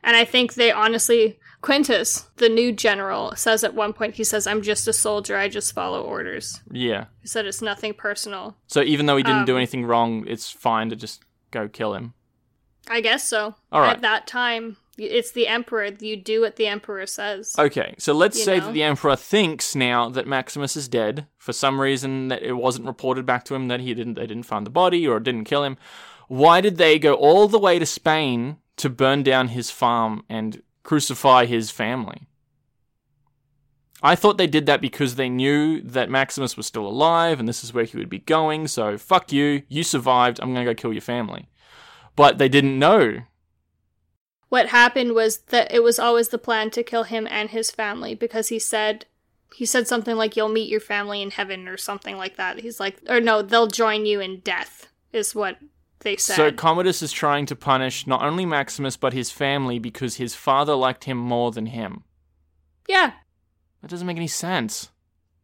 and 0.02 0.15
I 0.15 0.24
think 0.24 0.54
they 0.54 0.72
honestly, 0.72 1.38
Quintus, 1.62 2.30
the 2.38 2.48
new 2.48 2.72
general, 2.72 3.36
says 3.36 3.65
at 3.65 3.74
one 3.74 3.92
point, 3.92 4.15
he 4.15 4.24
says, 4.24 4.48
I'm 4.48 4.62
just 4.62 4.88
a 4.88 4.94
soldier, 4.94 5.36
I 5.36 5.50
just 5.50 5.74
follow 5.74 6.02
orders. 6.02 6.62
Yeah. 6.72 7.06
He 7.22 7.28
said 7.28 7.46
it's 7.46 7.62
nothing 7.62 7.94
personal. 7.94 8.56
So 8.68 8.82
even 8.82 9.06
though 9.06 9.18
he 9.18 9.24
didn't 9.24 9.46
do 9.46 9.54
Um, 9.54 9.58
anything 9.58 9.86
wrong, 9.86 10.24
it's 10.26 10.50
fine 10.50 10.89
to 10.89 10.96
just 10.96 11.24
go 11.52 11.68
kill 11.68 11.94
him. 11.96 12.13
I 12.89 13.02
guess 13.02 13.23
so. 13.28 13.56
All 13.71 13.82
right. 13.82 13.93
At 13.95 14.02
that 14.02 14.28
time, 14.28 14.78
It's 14.97 15.32
the 15.32 15.47
emperor. 15.47 15.89
You 15.99 16.17
do 16.17 16.41
what 16.41 16.58
the 16.58 16.67
emperor 16.67 17.06
says. 17.06 17.56
Okay, 17.58 17.95
so 17.97 18.12
let's 18.12 18.38
You 18.38 18.43
say 18.43 18.58
know? 18.60 18.65
that 18.65 18.73
the 18.73 18.84
Emperor 18.84 19.15
thinks 19.15 19.73
now 19.73 20.10
that 20.10 20.28
Maximus 20.28 20.75
is 20.75 20.89
dead 20.89 21.25
for 21.38 21.54
some 21.54 21.80
reason 21.80 22.28
that 22.28 22.43
it 22.43 22.54
wasn't 22.54 22.86
reported 22.86 23.25
back 23.25 23.45
to 23.45 23.56
him 23.56 23.69
that 23.69 23.80
he 23.80 23.93
didn't 23.93 24.15
they 24.15 24.28
didn't 24.28 24.43
find 24.43 24.65
the 24.65 24.69
body 24.71 25.08
or 25.08 25.21
didn't 25.21 25.45
kill 25.45 25.63
him. 25.63 25.78
Why 26.28 26.60
did 26.60 26.75
they 26.78 26.99
go 26.99 27.13
all 27.13 27.47
the 27.47 27.58
way 27.60 27.80
to 27.80 27.86
Spain 27.86 28.58
to 28.75 28.89
burn 28.89 29.23
down 29.23 29.49
his 29.49 29.71
farm 29.71 30.23
and 30.28 30.62
crucify 30.84 31.45
his 31.45 31.71
family? 31.71 32.28
I 34.02 34.15
thought 34.15 34.38
they 34.38 34.47
did 34.47 34.65
that 34.65 34.82
because 34.82 35.15
they 35.15 35.28
knew 35.30 35.82
that 35.82 36.10
Maximus 36.10 36.56
was 36.56 36.65
still 36.65 36.88
alive 36.88 37.39
and 37.39 37.47
this 37.49 37.63
is 37.63 37.73
where 37.73 37.84
he 37.84 37.97
would 37.97 38.10
be 38.10 38.19
going, 38.19 38.67
so 38.67 38.97
fuck 38.97 39.32
you, 39.32 39.63
you 39.67 39.84
survived, 39.84 40.39
I'm 40.41 40.54
gonna 40.54 40.65
go 40.65 40.73
kill 40.73 40.93
your 40.93 41.02
family. 41.02 41.49
But 42.19 42.38
they 42.38 42.49
didn't 42.49 42.77
know 42.77 43.21
What 44.49 44.67
happened 44.67 45.13
was 45.13 45.38
that 45.53 45.71
it 45.73 45.84
was 45.84 45.97
always 45.99 46.27
the 46.29 46.38
plan 46.38 46.69
to 46.71 46.84
kill 46.84 47.03
him 47.03 47.25
and 47.32 47.49
his 47.49 47.71
family 47.71 48.13
because 48.13 48.49
he 48.49 48.60
said 48.60 49.05
he 49.55 49.65
said 49.65 49.88
something 49.88 50.17
like 50.17 50.36
you'll 50.36 50.49
meet 50.49 50.69
your 50.69 50.82
family 50.82 51.21
in 51.21 51.32
heaven 51.32 51.65
or 51.69 51.77
something 51.77 52.17
like 52.17 52.36
that. 52.36 52.60
He's 52.60 52.77
like 52.77 52.97
or 53.08 53.21
no, 53.21 53.41
they'll 53.41 53.67
join 53.67 54.05
you 54.05 54.19
in 54.19 54.41
death 54.41 54.89
is 55.13 55.34
what 55.34 55.60
they 56.01 56.17
said. 56.17 56.36
So 56.36 56.51
Commodus 56.51 57.01
is 57.01 57.13
trying 57.13 57.45
to 57.45 57.55
punish 57.55 58.05
not 58.05 58.21
only 58.21 58.45
Maximus 58.45 58.97
but 58.97 59.13
his 59.13 59.32
family 59.32 59.79
because 59.79 60.15
his 60.17 60.36
father 60.36 60.75
liked 60.75 61.05
him 61.05 61.17
more 61.17 61.51
than 61.51 61.67
him. 61.67 62.03
yeah, 62.88 63.13
That 63.82 63.89
doesn't 63.91 64.05
make 64.08 64.17
any 64.17 64.27
sense. 64.27 64.89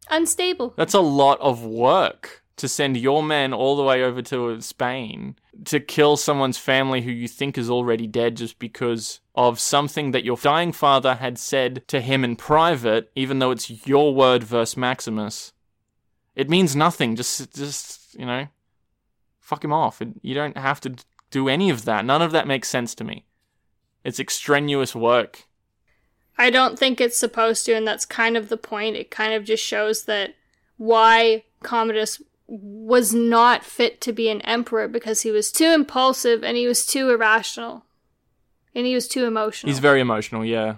unstable. 0.10 0.74
That's 0.76 0.94
a 0.94 1.00
lot 1.00 1.40
of 1.40 1.64
work 1.64 2.44
to 2.58 2.68
send 2.68 2.98
your 2.98 3.22
men 3.22 3.54
all 3.54 3.76
the 3.76 3.84
way 3.84 4.04
over 4.04 4.22
to 4.22 4.62
Spain 4.62 5.36
to 5.66 5.80
kill 5.80 6.18
someone's 6.18 6.58
family 6.58 7.02
who 7.02 7.12
you 7.12 7.28
think 7.28 7.58
is 7.58 7.70
already 7.70 8.08
dead 8.08 8.38
just 8.38 8.60
because 8.60 9.20
of 9.34 9.60
something 9.60 10.12
that 10.12 10.24
your 10.24 10.38
dying 10.38 10.72
father 10.72 11.16
had 11.16 11.38
said 11.38 11.88
to 11.88 12.02
him 12.02 12.24
in 12.24 12.36
private, 12.36 13.12
even 13.16 13.40
though 13.40 13.52
it's 13.52 13.88
your 13.88 14.14
word 14.14 14.44
versus 14.44 14.78
Maximus. 14.78 15.54
It 16.36 16.50
means 16.50 16.76
nothing. 16.76 17.16
Just, 17.16 17.56
just 17.56 18.16
you 18.18 18.26
know, 18.26 18.48
fuck 19.40 19.64
him 19.64 19.74
off. 19.74 20.02
You 20.22 20.34
don't 20.34 20.58
have 20.58 20.82
to 20.82 20.96
do 21.32 21.50
any 21.50 21.70
of 21.70 21.86
that. 21.86 22.06
None 22.06 22.22
of 22.22 22.32
that 22.32 22.48
makes 22.48 22.70
sense 22.70 22.96
to 22.96 23.04
me. 23.04 23.26
It's 24.04 24.20
extraneous 24.20 24.96
work. 24.96 25.48
I 26.38 26.50
don't 26.50 26.78
think 26.78 27.00
it's 27.00 27.18
supposed 27.18 27.66
to, 27.66 27.74
and 27.74 27.88
that's 27.88 28.06
kind 28.06 28.36
of 28.36 28.50
the 28.50 28.58
point. 28.58 28.98
It 28.98 29.10
kind 29.10 29.34
of 29.34 29.46
just 29.46 29.64
shows 29.64 30.04
that 30.06 30.36
why 30.78 31.44
Commodus 31.64 32.22
was 32.48 33.14
not 33.14 33.64
fit 33.64 34.00
to 34.02 34.14
be 34.14 34.30
an 34.30 34.42
emperor 34.42 34.88
because 34.88 35.22
he 35.22 35.32
was 35.32 35.52
too 35.52 35.72
impulsive 35.72 36.44
and 36.44 36.56
he 36.58 36.68
was 36.68 36.86
too 36.86 37.10
irrational. 37.10 37.86
And 38.74 38.86
he 38.86 38.94
was 38.94 39.08
too 39.08 39.26
emotional. 39.26 39.72
He's 39.72 39.80
very 39.80 40.02
emotional, 40.02 40.44
yeah. 40.44 40.76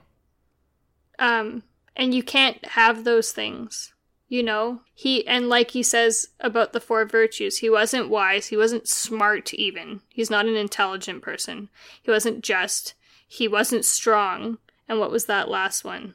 um 1.20 1.64
and 1.96 2.14
you 2.14 2.22
can't 2.24 2.64
have 2.68 3.04
those 3.04 3.32
things. 3.32 3.94
You 4.30 4.44
know? 4.44 4.82
He 4.94 5.26
and 5.28 5.50
like 5.50 5.72
he 5.72 5.84
says 5.84 6.30
about 6.40 6.74
the 6.74 6.80
four 6.80 7.06
virtues, 7.06 7.58
he 7.58 7.70
wasn't 7.70 8.10
wise, 8.10 8.48
he 8.48 8.58
wasn't 8.58 8.88
smart 8.88 9.54
even. 9.54 10.02
He's 10.10 10.30
not 10.30 10.46
an 10.46 10.56
intelligent 10.56 11.22
person. 11.22 11.70
He 12.02 12.12
wasn't 12.12 12.44
just, 12.44 12.94
he 13.28 13.48
wasn't 13.48 13.86
strong. 13.86 14.58
And 14.88 15.00
what 15.00 15.12
was 15.12 15.26
that 15.26 15.50
last 15.50 15.84
one? 15.84 16.14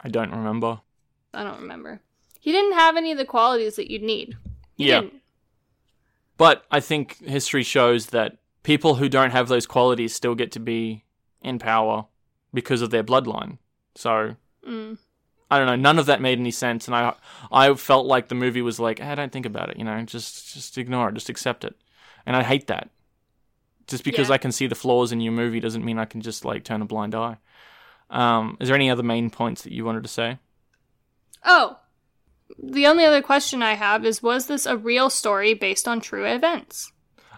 I 0.00 0.08
don't 0.08 0.30
remember. 0.30 0.80
I 1.34 1.44
don't 1.44 1.60
remember. 1.60 2.00
He 2.40 2.52
didn't 2.52 2.72
have 2.72 2.96
any 2.96 3.12
of 3.12 3.18
the 3.18 3.26
qualities 3.26 3.76
that 3.76 3.90
you'd 3.90 4.02
need. 4.02 4.36
Yeah. 4.80 5.00
didn't. 5.02 5.22
But 6.36 6.64
I 6.70 6.80
think 6.80 7.18
history 7.24 7.62
shows 7.62 8.06
that 8.06 8.38
people 8.62 8.94
who 8.96 9.08
don't 9.08 9.30
have 9.30 9.48
those 9.48 9.66
qualities 9.66 10.14
still 10.14 10.34
get 10.34 10.52
to 10.52 10.60
be 10.60 11.04
in 11.42 11.58
power 11.58 12.06
because 12.54 12.82
of 12.82 12.90
their 12.90 13.04
bloodline. 13.04 13.58
So 13.94 14.36
Mm. 14.66 14.98
I 15.50 15.58
don't 15.58 15.66
know. 15.66 15.74
None 15.76 15.98
of 15.98 16.06
that 16.06 16.20
made 16.20 16.38
any 16.38 16.50
sense, 16.50 16.86
and 16.86 16.94
I 16.94 17.14
I 17.50 17.74
felt 17.74 18.06
like 18.06 18.28
the 18.28 18.34
movie 18.34 18.62
was 18.62 18.78
like, 18.78 19.00
"I 19.00 19.14
don't 19.14 19.32
think 19.32 19.46
about 19.46 19.68
it. 19.70 19.78
You 19.78 19.84
know, 19.84 20.00
just 20.04 20.52
just 20.54 20.78
ignore 20.78 21.08
it, 21.08 21.14
just 21.14 21.28
accept 21.28 21.64
it." 21.64 21.74
And 22.26 22.36
I 22.36 22.42
hate 22.44 22.66
that. 22.68 22.88
Just 23.88 24.04
because 24.04 24.28
Yeah. 24.28 24.34
I 24.34 24.38
can 24.38 24.52
see 24.52 24.66
the 24.68 24.74
flaws 24.76 25.10
in 25.10 25.20
your 25.20 25.32
movie 25.32 25.58
doesn't 25.58 25.84
mean 25.84 25.98
I 25.98 26.04
can 26.04 26.20
just 26.20 26.44
like 26.44 26.62
turn 26.62 26.82
a 26.82 26.84
blind 26.84 27.14
eye. 27.14 27.38
Um, 28.10 28.56
is 28.60 28.68
there 28.68 28.76
any 28.76 28.90
other 28.90 29.02
main 29.02 29.28
points 29.30 29.62
that 29.62 29.72
you 29.72 29.84
wanted 29.84 30.02
to 30.04 30.08
say? 30.08 30.38
Oh. 31.44 31.78
The 32.58 32.86
only 32.86 33.04
other 33.04 33.22
question 33.22 33.62
I 33.62 33.74
have 33.74 34.04
is 34.04 34.22
was 34.22 34.46
this 34.46 34.66
a 34.66 34.76
real 34.76 35.10
story 35.10 35.54
based 35.54 35.86
on 35.88 36.00
true 36.00 36.24
events? 36.26 36.92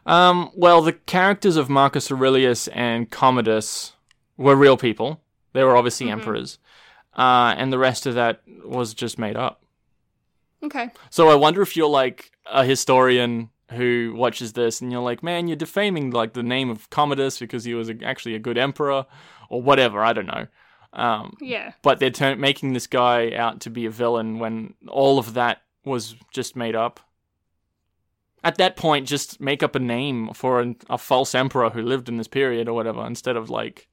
Um, 0.06 0.50
well, 0.54 0.82
the 0.82 0.92
characters 0.94 1.56
of 1.56 1.68
Marcus 1.68 2.10
Aurelius 2.10 2.66
and 2.68 3.10
Commodus 3.10 3.92
were 4.36 4.56
real 4.56 4.76
people. 4.76 5.20
They 5.52 5.62
were 5.62 5.76
obviously 5.76 6.06
Mhm. 6.06 6.12
emperors. 6.12 6.58
Uh, 7.16 7.54
and 7.56 7.72
the 7.72 7.78
rest 7.78 8.06
of 8.06 8.14
that 8.14 8.40
was 8.64 8.94
just 8.94 9.18
made 9.18 9.36
up. 9.36 9.62
Okay. 10.62 10.90
So 11.10 11.28
I 11.28 11.34
wonder 11.34 11.60
if 11.62 11.76
you're 11.76 11.88
like 11.88 12.30
a 12.50 12.64
historian 12.64 13.50
who 13.72 14.14
watches 14.16 14.52
this 14.54 14.80
and 14.80 14.90
you're 14.92 15.00
like, 15.02 15.22
man, 15.22 15.48
you're 15.48 15.56
defaming 15.56 16.10
like 16.10 16.32
the 16.34 16.42
name 16.42 16.70
of 16.70 16.88
Commodus 16.90 17.38
because 17.38 17.64
he 17.64 17.74
was 17.74 17.88
a, 17.88 17.94
actually 18.04 18.34
a 18.34 18.38
good 18.38 18.58
emperor 18.58 19.06
or 19.48 19.62
whatever. 19.62 20.02
I 20.02 20.12
don't 20.12 20.26
know. 20.26 20.46
Um, 20.94 21.36
Yeah. 21.40 21.72
but 21.82 21.98
they're 22.00 22.10
turn- 22.10 22.38
making 22.40 22.72
this 22.74 22.86
guy 22.86 23.32
out 23.34 23.60
to 23.62 23.70
be 23.70 23.86
a 23.86 23.90
villain 23.90 24.38
when 24.38 24.74
all 24.88 25.18
of 25.18 25.34
that 25.34 25.62
was 25.84 26.14
just 26.32 26.54
made 26.54 26.74
up. 26.76 27.00
At 28.44 28.56
that 28.58 28.76
point, 28.76 29.06
just 29.06 29.40
make 29.40 29.62
up 29.62 29.74
a 29.76 29.78
name 29.78 30.30
for 30.34 30.60
an, 30.60 30.76
a 30.90 30.98
false 30.98 31.34
emperor 31.34 31.70
who 31.70 31.80
lived 31.82 32.08
in 32.08 32.16
this 32.16 32.26
period 32.28 32.68
or 32.68 32.74
whatever, 32.74 33.06
instead 33.06 33.36
of 33.36 33.48
like 33.50 33.88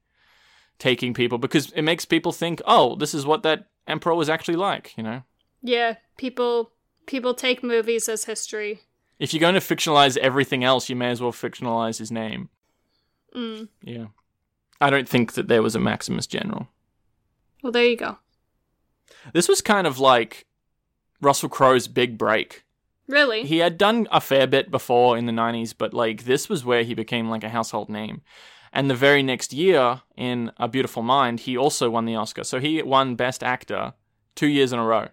taking 0.80 1.14
people 1.14 1.38
because 1.38 1.72
it 1.72 1.84
makes 1.84 2.04
people 2.06 2.32
think, 2.32 2.62
oh, 2.66 2.96
this 2.96 3.14
is 3.14 3.26
what 3.26 3.44
that 3.44 3.68
emperor 3.88 4.16
was 4.16 4.30
actually 4.30 4.56
like. 4.58 4.94
You 4.98 5.04
know, 5.04 5.24
Yeah. 5.62 5.96
People 6.18 6.72
people 7.06 7.34
take 7.34 7.64
movies 7.64 8.10
as 8.10 8.26
history. 8.26 8.82
if 9.20 9.34
you're 9.34 9.40
going 9.42 9.54
to 9.56 9.60
fictionalize 9.60 10.16
everything 10.18 10.64
else, 10.64 10.90
you 10.90 10.96
may 10.96 11.10
as 11.12 11.22
well 11.22 11.32
fictionalize 11.32 11.98
his 12.00 12.12
name. 12.12 12.50
Mm. 13.36 13.68
Yeah, 13.84 14.08
I 14.82 14.90
don't 14.90 15.08
think 15.10 15.34
that 15.34 15.48
there 15.48 15.62
was 15.64 15.76
a 15.76 15.80
Maximus 15.80 16.26
General. 16.28 16.68
Well, 17.62 17.72
there 17.72 17.86
you 17.86 17.98
go. 17.98 18.18
This 19.34 19.48
was 19.50 19.62
kind 19.62 19.86
of 19.88 20.00
like 20.00 20.46
Russell 21.22 21.50
Crowe's 21.50 21.88
big 21.88 22.18
break. 22.18 22.64
Really? 23.08 23.44
he 23.44 23.58
had 23.58 23.80
done 23.80 24.08
a 24.12 24.22
fair 24.22 24.46
bit 24.46 24.70
before 24.70 25.18
in 25.18 25.26
the 25.26 25.32
90s 25.32 25.74
but 25.76 25.96
like 25.96 26.26
this 26.26 26.48
was 26.48 26.64
where 26.64 26.84
he 26.84 26.94
became 26.94 27.28
like 27.28 27.44
a 27.44 27.50
household 27.50 27.90
name 27.90 28.22
and 28.72 28.88
the 28.88 28.94
very 28.94 29.24
next 29.24 29.52
year 29.52 30.04
in 30.16 30.52
a 30.58 30.68
beautiful 30.68 31.02
mind 31.02 31.40
he 31.40 31.58
also 31.58 31.90
won 31.90 32.06
the 32.06 32.16
oscar 32.16 32.44
so 32.44 32.60
he 32.60 32.80
won 32.84 33.16
best 33.16 33.42
actor 33.44 33.94
two 34.36 34.46
years 34.46 34.72
in 34.72 34.78
a 34.78 34.86
row 34.86 35.08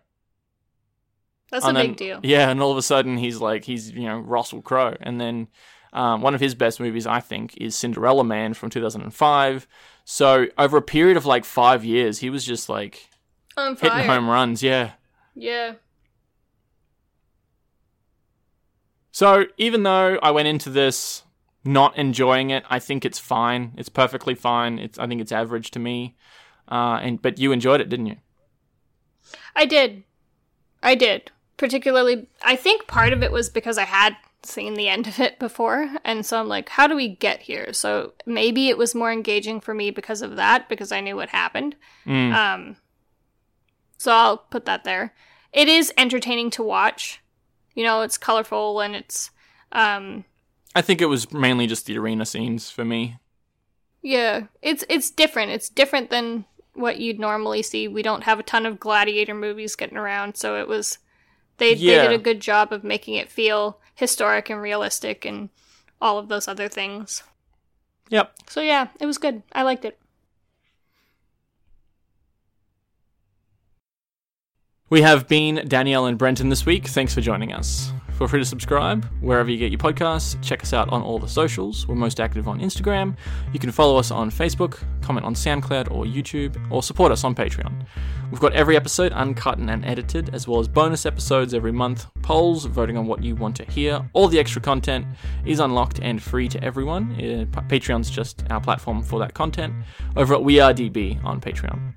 That's 1.50 1.64
a 1.64 1.68
And 1.68 1.76
big 1.78 1.86
then- 1.86 1.94
deal. 1.94 2.20
yeah 2.22 2.50
and 2.50 2.60
all 2.60 2.70
of 2.70 2.76
a 2.76 2.82
sudden 2.82 3.16
he's 3.16 3.38
like 3.40 3.64
he's 3.64 3.90
you 3.92 4.02
know 4.06 4.18
russell 4.18 4.60
crowe 4.60 4.96
and 5.00 5.18
then 5.18 5.48
um, 5.92 6.20
one 6.22 6.34
of 6.34 6.40
his 6.40 6.54
best 6.54 6.80
movies 6.80 7.06
i 7.06 7.20
think 7.20 7.56
is 7.58 7.74
cinderella 7.74 8.24
man 8.24 8.54
from 8.54 8.70
2005 8.70 9.66
so 10.04 10.46
over 10.58 10.76
a 10.76 10.82
period 10.82 11.16
of 11.16 11.26
like 11.26 11.44
five 11.44 11.84
years 11.84 12.18
he 12.18 12.30
was 12.30 12.44
just 12.44 12.68
like 12.68 13.08
On 13.56 13.76
fire. 13.76 13.90
hitting 13.90 14.06
home 14.06 14.28
runs 14.28 14.62
yeah 14.62 14.92
Yeah. 15.34 15.74
So 19.10 19.46
even 19.56 19.82
though 19.82 20.18
I 20.22 20.30
went 20.30 20.48
into 20.48 20.68
this 20.70 21.22
not 21.64 21.96
enjoying 21.96 22.50
it, 22.50 22.64
I 22.68 22.78
think 22.78 23.04
it's 23.04 23.18
fine. 23.18 23.72
It's 23.76 23.88
perfectly 23.88 24.34
fine. 24.34 24.78
It's 24.78 24.98
I 24.98 25.06
think 25.06 25.20
it's 25.20 25.32
average 25.32 25.70
to 25.72 25.78
me. 25.78 26.16
Uh, 26.70 26.98
and 27.02 27.22
but 27.22 27.38
you 27.38 27.52
enjoyed 27.52 27.80
it, 27.80 27.88
didn't 27.88 28.06
you? 28.06 28.16
I 29.54 29.64
did. 29.64 30.02
I 30.82 30.94
did. 30.94 31.30
Particularly, 31.56 32.28
I 32.42 32.56
think 32.56 32.86
part 32.86 33.12
of 33.14 33.22
it 33.22 33.32
was 33.32 33.48
because 33.48 33.78
I 33.78 33.84
had 33.84 34.14
seen 34.46 34.74
the 34.74 34.88
end 34.88 35.06
of 35.06 35.18
it 35.20 35.38
before, 35.38 35.90
and 36.04 36.24
so 36.24 36.38
I'm 36.40 36.48
like, 36.48 36.68
how 36.70 36.86
do 36.86 36.94
we 36.96 37.08
get 37.08 37.40
here? 37.42 37.72
So 37.72 38.12
maybe 38.26 38.68
it 38.68 38.78
was 38.78 38.94
more 38.94 39.12
engaging 39.12 39.60
for 39.60 39.74
me 39.74 39.90
because 39.90 40.22
of 40.22 40.36
that, 40.36 40.68
because 40.68 40.92
I 40.92 41.00
knew 41.00 41.16
what 41.16 41.28
happened. 41.30 41.76
Mm. 42.06 42.32
Um, 42.34 42.76
so 43.98 44.12
I'll 44.12 44.38
put 44.38 44.64
that 44.66 44.84
there. 44.84 45.14
It 45.52 45.68
is 45.68 45.92
entertaining 45.96 46.50
to 46.50 46.62
watch. 46.62 47.20
You 47.74 47.84
know, 47.84 48.02
it's 48.02 48.18
colorful 48.18 48.80
and 48.80 48.94
it's, 48.96 49.30
um, 49.72 50.24
I 50.74 50.82
think 50.82 51.00
it 51.00 51.06
was 51.06 51.32
mainly 51.32 51.66
just 51.66 51.86
the 51.86 51.98
arena 51.98 52.26
scenes 52.26 52.70
for 52.70 52.84
me. 52.84 53.16
yeah, 54.02 54.44
it's 54.62 54.84
it's 54.88 55.10
different. 55.10 55.50
It's 55.50 55.68
different 55.68 56.10
than 56.10 56.44
what 56.74 56.98
you'd 56.98 57.18
normally 57.18 57.62
see. 57.62 57.88
We 57.88 58.02
don't 58.02 58.24
have 58.24 58.38
a 58.38 58.42
ton 58.42 58.66
of 58.66 58.78
gladiator 58.78 59.34
movies 59.34 59.74
getting 59.76 59.96
around, 59.98 60.36
so 60.36 60.56
it 60.56 60.68
was 60.68 60.98
they 61.58 61.74
Yeah. 61.74 62.02
they 62.02 62.08
did 62.08 62.20
a 62.20 62.22
good 62.22 62.40
job 62.40 62.72
of 62.72 62.84
making 62.84 63.14
it 63.14 63.30
feel 63.30 63.80
historic 63.96 64.48
and 64.48 64.62
realistic 64.62 65.24
and 65.24 65.48
all 66.00 66.18
of 66.18 66.28
those 66.28 66.46
other 66.46 66.68
things. 66.68 67.24
Yep. 68.10 68.32
So 68.48 68.60
yeah, 68.60 68.88
it 69.00 69.06
was 69.06 69.18
good. 69.18 69.42
I 69.52 69.62
liked 69.62 69.84
it. 69.84 69.98
We 74.88 75.02
have 75.02 75.26
been 75.26 75.66
Danielle 75.66 76.06
and 76.06 76.16
Brenton 76.16 76.48
this 76.48 76.64
week. 76.64 76.86
Thanks 76.86 77.12
for 77.12 77.20
joining 77.20 77.52
us. 77.52 77.90
Feel 78.16 78.28
free 78.28 78.40
to 78.40 78.46
subscribe 78.46 79.04
wherever 79.20 79.50
you 79.50 79.58
get 79.58 79.70
your 79.70 79.78
podcasts. 79.78 80.40
Check 80.42 80.62
us 80.62 80.72
out 80.72 80.88
on 80.88 81.02
all 81.02 81.18
the 81.18 81.28
socials. 81.28 81.86
We're 81.86 81.96
most 81.96 82.18
active 82.18 82.48
on 82.48 82.60
Instagram. 82.60 83.14
You 83.52 83.58
can 83.58 83.70
follow 83.70 83.98
us 83.98 84.10
on 84.10 84.30
Facebook, 84.30 84.82
comment 85.02 85.26
on 85.26 85.34
SoundCloud 85.34 85.90
or 85.90 86.04
YouTube, 86.04 86.56
or 86.70 86.82
support 86.82 87.12
us 87.12 87.24
on 87.24 87.34
Patreon. 87.34 87.84
We've 88.30 88.40
got 88.40 88.54
every 88.54 88.74
episode 88.74 89.12
uncut 89.12 89.58
and 89.58 89.84
edited, 89.84 90.34
as 90.34 90.48
well 90.48 90.60
as 90.60 90.66
bonus 90.66 91.04
episodes 91.04 91.52
every 91.52 91.72
month, 91.72 92.06
polls 92.22 92.64
voting 92.64 92.96
on 92.96 93.06
what 93.06 93.22
you 93.22 93.36
want 93.36 93.54
to 93.56 93.64
hear. 93.66 94.02
All 94.14 94.28
the 94.28 94.38
extra 94.38 94.62
content 94.62 95.06
is 95.44 95.60
unlocked 95.60 96.00
and 96.00 96.20
free 96.20 96.48
to 96.48 96.64
everyone. 96.64 97.12
Uh, 97.12 97.44
Patreon's 97.68 98.08
just 98.08 98.44
our 98.48 98.62
platform 98.62 99.02
for 99.02 99.18
that 99.20 99.34
content 99.34 99.74
over 100.16 100.34
at 100.34 100.42
We 100.42 100.58
Are 100.58 100.72
DB 100.72 101.22
on 101.22 101.38
Patreon. 101.38 101.94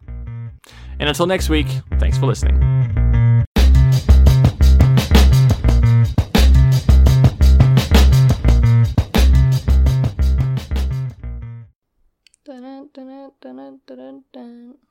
And 0.99 1.07
until 1.07 1.27
next 1.27 1.47
week, 1.47 1.67
thanks 1.97 2.17
for 2.17 2.25
listening. 2.25 3.08
Dun, 13.69 13.97
dun, 13.97 14.23
dun. 14.33 14.88